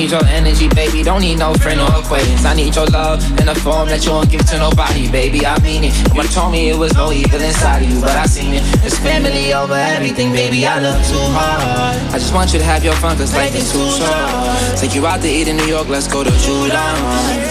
[0.00, 1.02] need your energy, baby.
[1.02, 2.44] Don't need no friend or acquaintance.
[2.44, 5.44] I need your love in a form that you won't give to nobody, baby.
[5.44, 5.92] I mean it.
[6.14, 8.62] You told me it was no evil inside of you, but I seen it.
[8.84, 10.66] It's family over everything, baby.
[10.66, 12.00] I love too hard.
[12.14, 14.78] I just want you to have your fun, cause life is too short.
[14.78, 16.88] Take you out to eat in New York, let's go to Judah.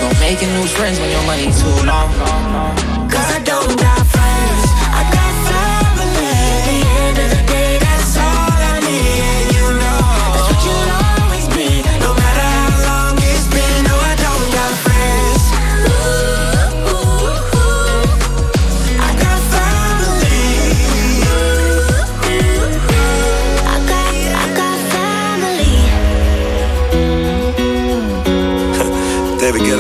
[0.01, 2.09] Don't make new friends when your money too long.
[3.13, 3.98] Cause I don't got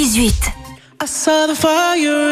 [0.00, 0.30] 18.
[1.00, 2.27] I saw the fire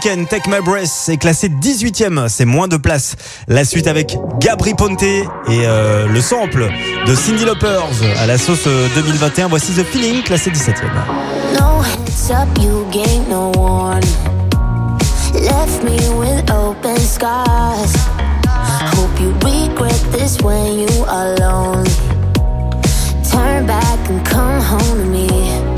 [0.00, 3.16] Take My Breath est classé 18ème, c'est moins de place.
[3.48, 6.70] La suite avec Gabri Ponte et euh, le sample
[7.06, 7.86] de Cindy Loppers
[8.18, 9.48] à la sauce euh, 2021.
[9.48, 10.88] Voici The Feeling, classé 17ème.
[11.58, 14.00] No heads up, you gain no one.
[15.34, 17.94] Left me with open scars.
[18.96, 21.84] Hope you regret this when you alone.
[23.30, 25.69] Turn back and come home to me.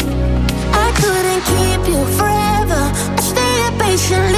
[4.03, 4.33] should.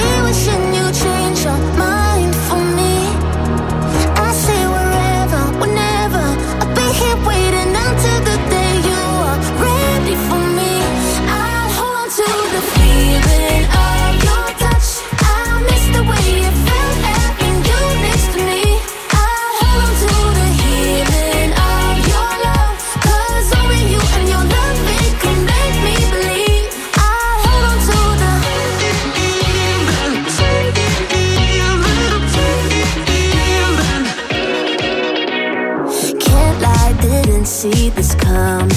[38.04, 38.68] has come.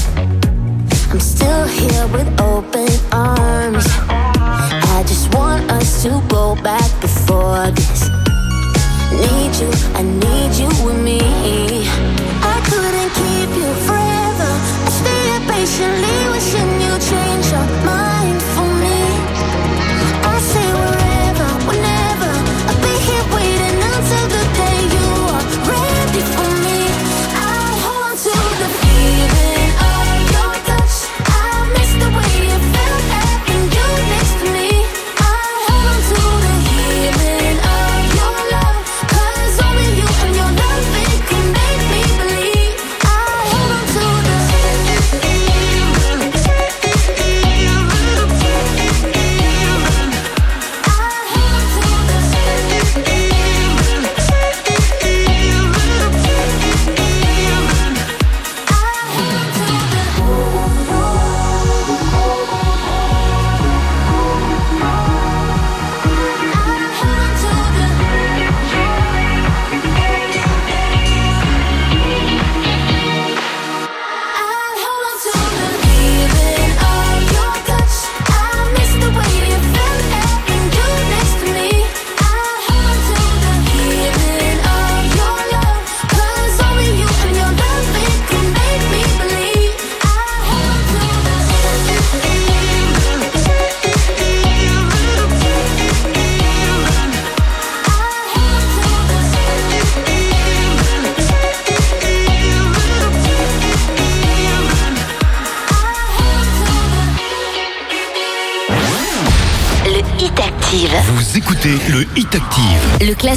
[1.11, 3.85] I'm still here with open arms.
[4.09, 8.09] I just want us to go back before this.
[9.11, 12.06] Need you, I need you with me.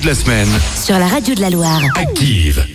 [0.00, 0.48] De la semaine.
[0.82, 1.80] sur la radio de la Loire.
[1.96, 2.73] Active.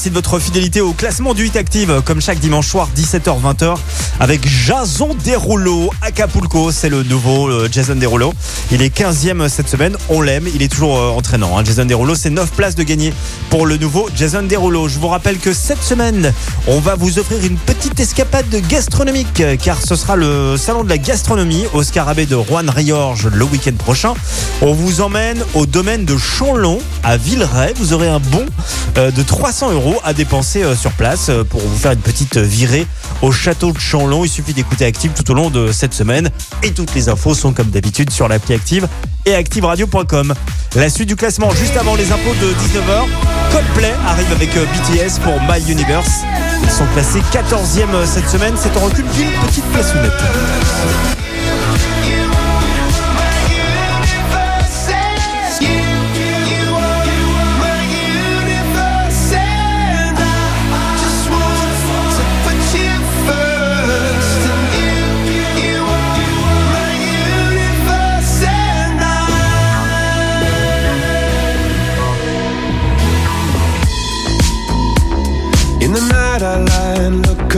[0.00, 3.76] Merci de votre fidélité au classement du Hit Active, comme chaque dimanche soir, 17h-20h,
[4.18, 5.90] avec Jason Derulo.
[6.00, 8.32] Acapulco, c'est le nouveau euh, Jason Derulo.
[8.72, 11.58] Il est 15e cette semaine, on l'aime, il est toujours euh, entraînant.
[11.58, 11.64] hein.
[11.66, 13.12] Jason Derulo, c'est 9 places de gagner
[13.50, 14.88] pour le nouveau Jason Derulo.
[14.88, 16.32] Je vous rappelle que cette semaine,
[16.66, 20.96] on va vous offrir une petite escapade gastronomique, car ce sera le salon de la
[20.96, 24.14] gastronomie au Scarabée de Juan Riorge le week-end prochain.
[24.62, 27.74] On vous emmène au domaine de Chanlon, à Villeray.
[27.76, 28.46] Vous aurez un bon
[28.94, 32.86] de 300 euros à dépenser euh, sur place euh, pour vous faire une petite virée
[33.22, 34.24] au château de Chanlon.
[34.24, 36.30] Il suffit d'écouter Active tout au long de cette semaine.
[36.62, 38.88] Et toutes les infos sont comme d'habitude sur l'appli Active
[39.26, 40.34] et activeradio.com.
[40.76, 43.06] La suite du classement juste avant les impôts de 19h.
[43.52, 46.22] Coldplay arrive avec euh, BTS pour My Universe.
[46.62, 48.54] Ils sont classés 14e cette semaine.
[48.56, 50.12] C'est en recul d'une petite plaçonnette.
[50.12, 51.29] In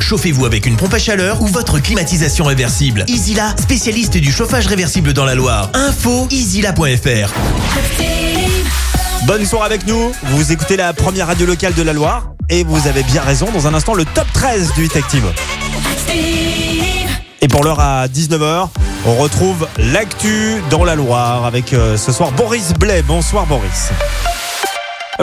[0.00, 3.04] Chauffez-vous avec une pompe à chaleur ou votre climatisation réversible.
[3.06, 5.70] Easyla, spécialiste du chauffage réversible dans la Loire.
[5.74, 7.32] Info easyla.fr.
[9.26, 10.10] Bonne soirée avec nous.
[10.24, 12.32] Vous écoutez la première radio locale de la Loire.
[12.48, 13.46] Et vous avez bien raison.
[13.52, 15.26] Dans un instant, le top 13 du Hit Active.
[17.40, 18.68] Et pour l'heure à 19h,
[19.06, 23.02] on retrouve l'actu dans la Loire avec euh, ce soir Boris Blais.
[23.02, 23.90] Bonsoir Boris.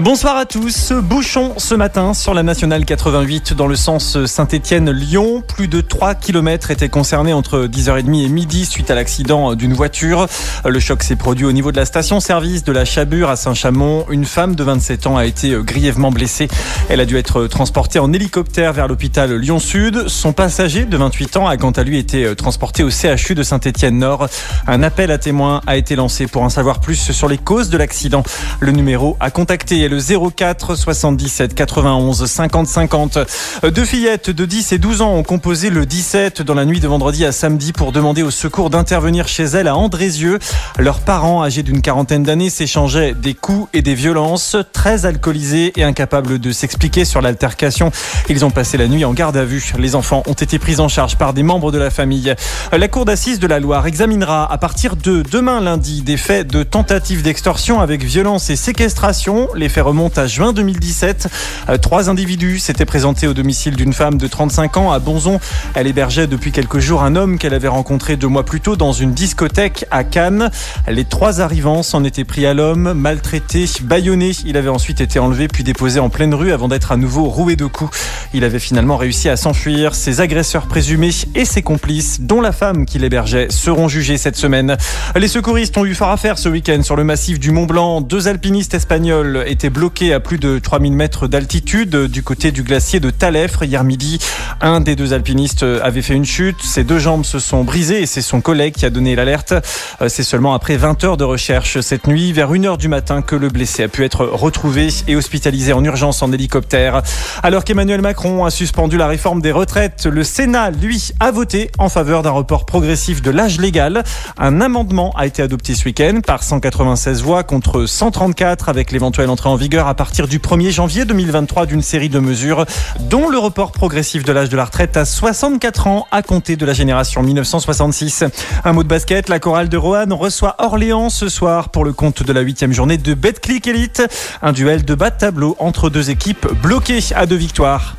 [0.04, 0.92] Bonsoir à tous.
[0.92, 5.42] Bouchon ce matin sur la nationale 88 dans le sens Saint-Étienne-Lyon.
[5.42, 10.28] Plus de 3 km étaient concernés entre 10h30 et midi suite à l'accident d'une voiture.
[10.64, 14.06] Le choc s'est produit au niveau de la station-service de la Chabure à Saint-Chamond.
[14.12, 16.48] Une femme de 27 ans a été grièvement blessée.
[16.90, 20.10] Elle a dû être transportée en hélicoptère vers l'hôpital Lyon-Sud.
[20.10, 24.28] Son passager de 28 ans a quant à lui été transporté au CHU de Saint-Étienne-Nord.
[24.68, 27.78] Un appel à témoins a été lancé pour en savoir plus sur les causes de
[27.80, 28.22] l'accident.
[28.60, 33.20] Le numéro à contacter le 04 77 91 50 50.
[33.64, 36.88] Deux fillettes de 10 et 12 ans ont composé le 17 dans la nuit de
[36.88, 40.40] vendredi à samedi pour demander au secours d'intervenir chez elles à Andrézieux.
[40.78, 45.84] Leurs parents, âgés d'une quarantaine d'années, s'échangeaient des coups et des violences, très alcoolisés et
[45.84, 47.92] incapables de s'expliquer sur l'altercation.
[48.30, 49.74] Ils ont passé la nuit en garde à vue.
[49.78, 52.34] Les enfants ont été pris en charge par des membres de la famille.
[52.72, 56.64] La cour d'assises de la Loire examinera à partir de demain lundi des faits de
[56.64, 59.48] tentative d'extorsion avec violence et séquestration.
[59.78, 61.28] Faits remontent à juin 2017.
[61.70, 65.40] Euh, Trois individus s'étaient présentés au domicile d'une femme de 35 ans à Bonzon.
[65.76, 68.92] Elle hébergeait depuis quelques jours un homme qu'elle avait rencontré deux mois plus tôt dans
[68.92, 70.50] une discothèque à Cannes.
[70.88, 74.32] Les trois arrivants s'en étaient pris à l'homme, maltraité, bâillonné.
[74.46, 77.56] Il avait ensuite été enlevé puis déposé en pleine rue avant d'être à nouveau roué
[77.56, 77.96] de coups.
[78.34, 79.94] Il avait finalement réussi à s'enfuir.
[79.94, 84.76] Ses agresseurs présumés et ses complices, dont la femme qui l'hébergeait, seront jugés cette semaine.
[85.16, 88.02] Les secouristes ont eu fort à faire ce week-end sur le massif du Mont Blanc.
[88.02, 93.00] Deux alpinistes espagnols étaient bloqués à plus de 3000 mètres d'altitude du côté du glacier
[93.00, 94.20] de Talefre hier midi.
[94.62, 96.62] Un des deux alpinistes avait fait une chute.
[96.64, 99.54] Ses deux jambes se sont brisées et c'est son collègue qui a donné l'alerte.
[100.02, 103.22] Euh, C'est seulement après 20 heures de recherche cette nuit, vers 1 heure du matin,
[103.22, 107.02] que le blessé a pu être retrouvé et hospitalisé en urgence en hélicoptère.
[107.44, 111.90] Alors qu'Emmanuel Macron a suspendu la réforme des retraites, le Sénat, lui, a voté en
[111.90, 114.04] faveur d'un report progressif de l'âge légal.
[114.38, 119.56] Un amendement a été adopté ce week-end par 196 voix contre 134 avec l'éventuelle en
[119.56, 122.66] vigueur à partir du 1er janvier 2023 d'une série de mesures,
[123.00, 126.66] dont le report progressif de l'âge de la retraite à 64 ans à compter de
[126.66, 128.26] la génération 1966.
[128.66, 132.24] Un mot de basket, la chorale de Roanne reçoit Orléans ce soir pour le compte
[132.24, 134.04] de la huitième journée de Betclic Elite.
[134.42, 137.96] Un duel de bas de tableau entre deux équipes bloquées à deux victoires.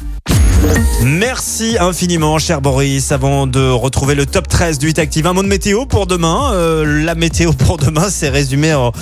[1.02, 3.12] Merci infiniment, cher Boris.
[3.12, 6.52] Avant de retrouver le top 13 du 8 Active, un mot de météo pour demain.
[6.52, 8.92] Euh, la météo pour demain, c'est résumé en,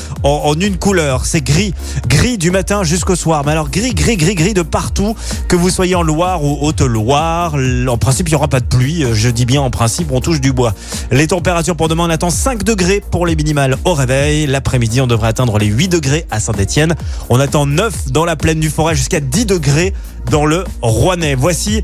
[0.61, 1.25] une couleur.
[1.25, 1.75] C'est gris.
[2.07, 3.43] Gris du matin jusqu'au soir.
[3.45, 5.17] Mais alors, gris, gris, gris, gris de partout.
[5.49, 7.57] Que vous soyez en Loire ou Haute-Loire.
[7.89, 9.05] En principe, il n'y aura pas de pluie.
[9.13, 10.75] Je dis bien en principe, on touche du bois.
[11.11, 14.47] Les températures pour demain, on attend 5 degrés pour les minimales au réveil.
[14.47, 16.95] L'après-midi, on devrait atteindre les 8 degrés à Saint-Etienne.
[17.31, 19.95] On attend 9 dans la plaine du Forêt jusqu'à 10 degrés
[20.31, 21.35] dans le Rouennais.
[21.35, 21.83] Voici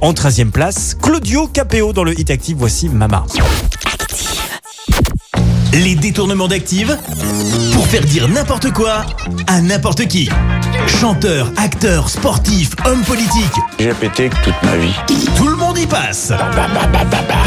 [0.00, 2.56] en 13e place Claudio Capéo dans le Hit Active.
[2.58, 3.24] Voici Mama.
[5.82, 6.96] Les détournements d'Active
[7.72, 9.04] pour faire dire n'importe quoi
[9.48, 10.30] à n'importe qui.
[10.86, 13.56] Chanteurs, acteurs, sportifs, hommes politiques.
[13.80, 14.94] J'ai pété toute ma vie.
[15.36, 16.32] Tout le monde y passe.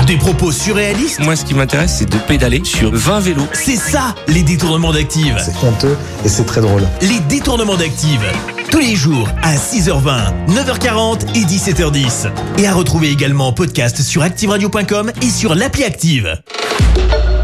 [0.06, 1.22] Des propos surréalistes.
[1.22, 3.48] Moi, ce qui m'intéresse, c'est de pédaler sur 20 vélos.
[3.54, 5.38] C'est ça, les détournements d'Active.
[5.40, 6.84] C'est honteux et c'est très drôle.
[7.02, 8.22] Les détournements d'Active.
[8.72, 12.30] Tous les jours à 6h20, 9h40 et 17h10.
[12.58, 16.42] Et à retrouver également en podcast sur ActiveRadio.com et sur l'appli Active.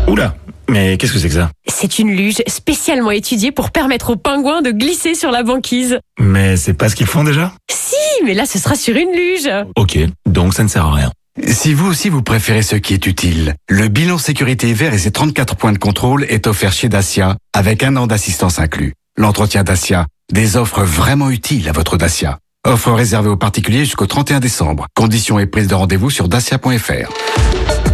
[0.08, 0.36] Oula,
[0.70, 1.52] mais qu'est-ce que c'est que ça?
[1.68, 6.00] C'est une luge spécialement étudiée pour permettre aux pingouins de glisser sur la banquise.
[6.20, 7.54] Mais c'est pas ce qu'ils font déjà?
[7.72, 9.50] Si, mais là ce sera sur une luge.
[9.76, 11.12] Ok, donc ça ne sert à rien.
[11.48, 15.12] Si vous aussi vous préférez ce qui est utile, le bilan sécurité hiver et ses
[15.12, 18.94] 34 points de contrôle est offert chez Dacia avec un an d'assistance inclus.
[19.18, 22.38] L'entretien Dacia, des offres vraiment utiles à votre Dacia.
[22.66, 24.86] Offre réservée aux particuliers jusqu'au 31 décembre.
[24.96, 27.93] Conditions et prise de rendez-vous sur dacia.fr.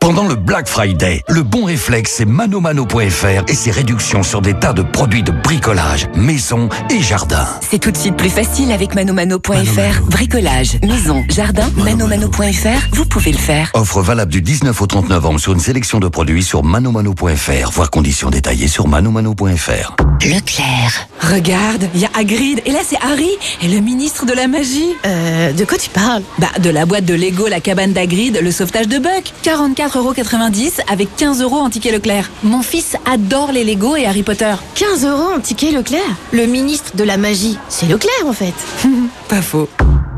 [0.00, 4.72] Pendant le Black Friday, le bon réflexe, c'est manomano.fr et ses réductions sur des tas
[4.72, 7.46] de produits de bricolage, maison et jardin.
[7.68, 10.02] C'est tout de suite plus facile avec manomano.fr.
[10.08, 13.70] Bricolage, maison, jardin, manomano.fr, vous pouvez le faire.
[13.74, 17.70] Offre valable du 19 au 30 novembre sur une sélection de produits sur manomano.fr.
[17.72, 19.96] Voir conditions détaillées sur manomano.fr.
[20.22, 21.08] Leclerc.
[21.20, 23.30] Regarde, il y a Hagrid et là c'est Harry
[23.62, 24.94] et le ministre de la magie.
[25.04, 26.22] Euh, de quoi tu parles?
[26.38, 29.32] Bah de la boîte de Lego, la cabane d'Hagrid, le sauvetage de Buck.
[29.98, 32.30] 44,90€ avec 15 euros en ticket Leclerc.
[32.44, 34.54] Mon fils adore les Lego et Harry Potter.
[34.74, 36.00] 15 euros en ticket Leclerc?
[36.30, 38.54] Le ministre de la magie, c'est Leclerc en fait.
[39.28, 39.68] Pas faux.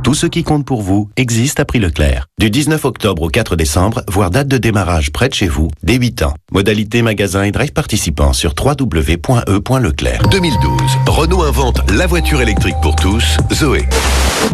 [0.02, 2.26] Tout ce qui compte pour vous existe à prix Leclerc.
[2.38, 5.96] Du 19 octobre au 4 décembre, voire date de démarrage près de chez vous, dès
[5.96, 6.32] 8 ans.
[6.52, 10.22] Modalité magasin et drive participants sur www.e.leclerc.
[10.30, 13.86] 2012, Renault invente la voiture électrique pour tous, Zoé.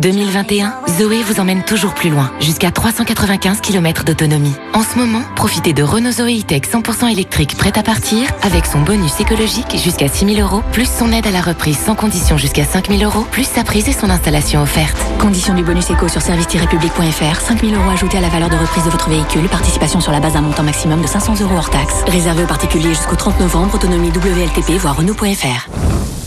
[0.01, 4.55] 2021, Zoé vous emmène toujours plus loin, jusqu'à 395 km d'autonomie.
[4.75, 8.81] En ce moment, profitez de Renault Zoé E-Tech 100% électrique prête à partir, avec son
[8.81, 13.05] bonus écologique jusqu'à 6000 euros, plus son aide à la reprise sans condition jusqu'à 5000
[13.05, 14.97] euros, plus sa prise et son installation offerte.
[15.21, 18.91] Condition du bonus éco sur service-public.fr, 5000 euros ajoutés à la valeur de reprise de
[18.91, 21.95] votre véhicule, participation sur la base d'un montant maximum de 500 euros hors taxe.
[22.07, 25.69] Réservé aux particuliers jusqu'au 30 novembre, autonomie WLTP, voire Renault.fr.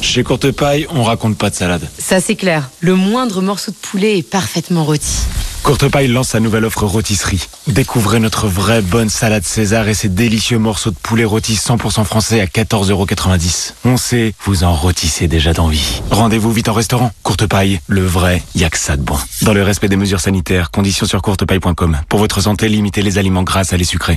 [0.02, 1.90] Chez Courte Paille, on raconte pas de salade.
[1.98, 5.18] Ça c'est clair, le moindre morceau de poulet est parfaitement rôti.
[5.64, 7.48] Courte Paille lance sa nouvelle offre rôtisserie.
[7.68, 12.41] Découvrez notre vraie bonne salade César et ses délicieux morceaux de poulet rôtis 100% français
[12.41, 13.73] à 14,90€.
[13.86, 16.02] On sait, vous en rôtissez déjà d'envie.
[16.10, 17.11] Rendez-vous vite en restaurant.
[17.23, 19.18] Courte Paille, le vrai, y a que bon.
[19.44, 21.98] Dans le respect des mesures sanitaires, conditions sur courtepaille.com.
[22.10, 24.15] Pour votre santé, limitez les aliments gras à les sucrés.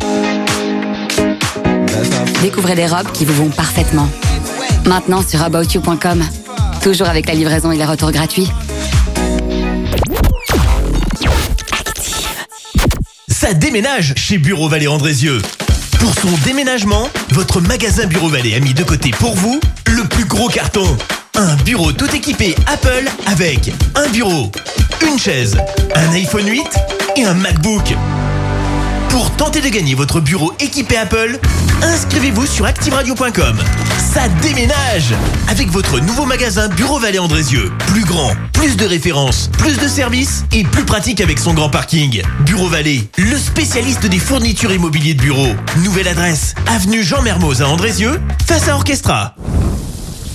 [2.40, 4.08] Découvrez des robes qui vous vont parfaitement.
[4.86, 6.24] Maintenant sur aboutyou.com.
[6.82, 8.48] Toujours avec la livraison et les retours gratuits.
[13.42, 15.42] Ça déménage chez Bureau Vallée Andrézieux.
[15.98, 19.58] Pour son déménagement, votre magasin Bureau Vallée a mis de côté pour vous
[19.88, 20.86] le plus gros carton.
[21.34, 24.52] Un bureau tout équipé Apple avec un bureau,
[25.04, 25.56] une chaise,
[25.96, 26.62] un iPhone 8
[27.16, 27.96] et un MacBook.
[29.12, 31.38] Pour tenter de gagner votre bureau équipé Apple,
[31.82, 33.58] inscrivez-vous sur activeradio.com.
[33.98, 35.12] Ça déménage
[35.48, 37.70] avec votre nouveau magasin Bureau Vallée Andrézieux.
[37.88, 42.22] Plus grand, plus de références, plus de services et plus pratique avec son grand parking.
[42.46, 45.48] Bureau Vallée, le spécialiste des fournitures immobilier de bureau.
[45.84, 49.34] Nouvelle adresse, avenue Jean Mermoz à Andrézieux, face à Orchestra.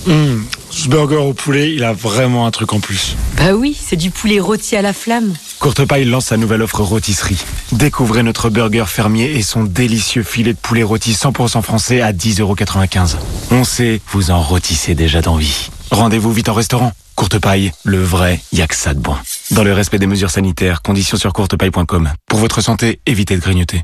[0.08, 3.18] Hum, ce burger au poulet, il a vraiment un truc en plus.
[3.36, 5.34] Bah oui, c'est du poulet rôti à la flamme.
[5.60, 7.44] Courte Paille lance sa nouvelle offre rôtisserie.
[7.74, 13.16] Découvrez notre burger fermier et son délicieux filet de poulet rôti 100% français à 10,95€.
[13.52, 15.70] On sait, vous en rôtissez déjà d'envie.
[15.92, 16.94] Rendez-vous vite en restaurant.
[17.16, 19.16] Courte Paille, le vrai, y a que ça de bon.
[19.52, 22.12] Dans le respect des mesures sanitaires, conditions sur courtepaille.com.
[22.28, 23.84] Pour votre santé, évitez de grignoter.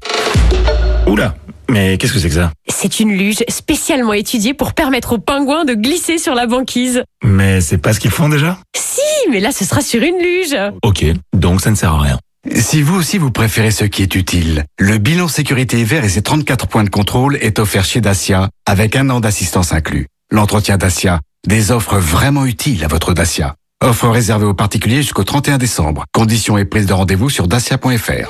[1.08, 1.36] Oula,
[1.70, 5.66] mais qu'est-ce que c'est que ça C'est une luge spécialement étudiée pour permettre aux pingouins
[5.66, 7.04] de glisser sur la banquise.
[7.24, 10.56] Mais c'est pas ce qu'ils font déjà Si, mais là ce sera sur une luge.
[10.84, 12.20] Ok, donc ça ne sert à rien.
[12.56, 16.22] Si vous aussi vous préférez ce qui est utile, le bilan sécurité hiver et ses
[16.22, 20.08] 34 points de contrôle est offert chez Dacia avec un an d'assistance inclus.
[20.32, 23.56] L'entretien Dacia, des offres vraiment utiles à votre Dacia.
[23.82, 26.06] Offre réservée aux particuliers jusqu'au 31 décembre.
[26.14, 28.30] Conditions et prise de rendez-vous sur dacia.fr.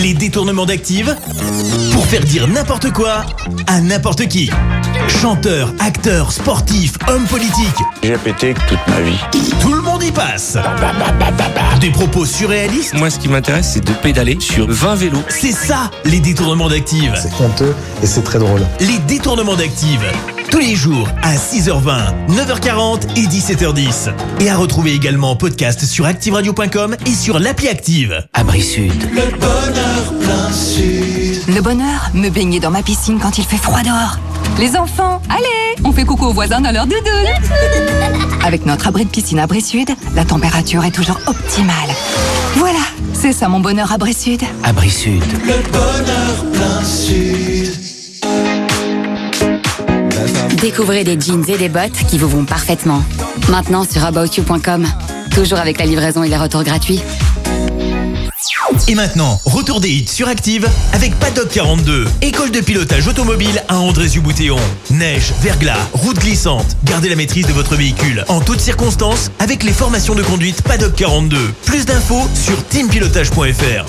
[0.00, 1.14] Les détournements d'Active
[1.92, 3.26] pour faire dire n'importe quoi
[3.66, 4.50] à n'importe qui.
[5.20, 7.76] Chanteurs, acteurs, sportifs, hommes politiques.
[8.02, 9.18] J'ai pété toute ma vie.
[9.60, 9.81] Tout le
[11.80, 12.94] des propos surréalistes.
[12.94, 15.22] Moi, ce qui m'intéresse, c'est de pédaler sur 20 vélos.
[15.28, 17.14] C'est ça, les détournements d'Active.
[17.16, 18.62] C'est honteux et c'est très drôle.
[18.80, 20.00] Les détournements d'Active.
[20.50, 24.12] Tous les jours à 6h20, 9h40 et 17h10.
[24.40, 28.26] Et à retrouver également en podcast sur ActiveRadio.com et sur l'appli Active.
[28.34, 28.92] Abri Sud.
[29.12, 31.42] Le bonheur plein sud.
[31.54, 34.18] Le bonheur, me baigner dans ma piscine quand il fait froid dehors.
[34.58, 37.02] Les enfants, allez, on fait coucou aux voisins dans leur doudoune.
[38.44, 41.74] Avec notre abri de piscine à Sud, la température est toujours optimale.
[42.56, 42.80] Voilà,
[43.12, 44.42] c'est ça mon bonheur à Sud.
[44.62, 45.22] À Sud.
[45.44, 47.70] Le bonheur plein sud.
[50.60, 53.02] Découvrez des jeans et des bottes qui vous vont parfaitement.
[53.48, 54.86] Maintenant sur aboutyou.com.
[55.34, 57.00] Toujours avec la livraison et les retours gratuits.
[58.88, 63.78] Et maintenant, retour des hits sur Active avec Paddock 42, école de pilotage automobile à
[63.78, 64.56] André-Zuboutéon.
[64.90, 69.72] Neige, verglas, route glissante, gardez la maîtrise de votre véhicule en toutes circonstances avec les
[69.72, 71.38] formations de conduite Paddock 42.
[71.64, 73.86] Plus d'infos sur teampilotage.fr.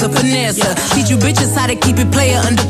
[0.00, 0.62] a finesse.
[0.94, 2.61] Teach you bitches how to keep it player under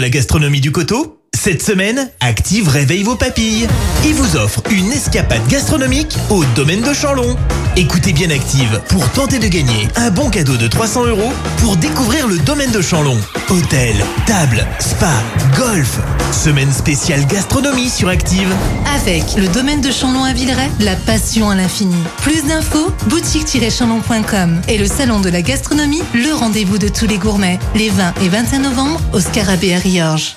[0.00, 1.19] la gastronomie du coteau?
[1.42, 3.66] Cette semaine, Active réveille vos papilles
[4.04, 7.34] et vous offre une escapade gastronomique au domaine de Chanlon.
[7.78, 12.28] Écoutez bien Active pour tenter de gagner un bon cadeau de 300 euros pour découvrir
[12.28, 13.16] le domaine de Chanlon.
[13.48, 13.96] Hôtel,
[14.26, 15.14] table, spa,
[15.56, 16.00] golf.
[16.30, 18.54] Semaine spéciale gastronomie sur Active.
[18.96, 21.96] Avec le domaine de Chanlon à Villeray, la passion à l'infini.
[22.18, 27.58] Plus d'infos, boutique-chanlon.com et le salon de la gastronomie, le rendez-vous de tous les gourmets.
[27.74, 30.36] Les 20 et 21 novembre au Scarabée à Riorges.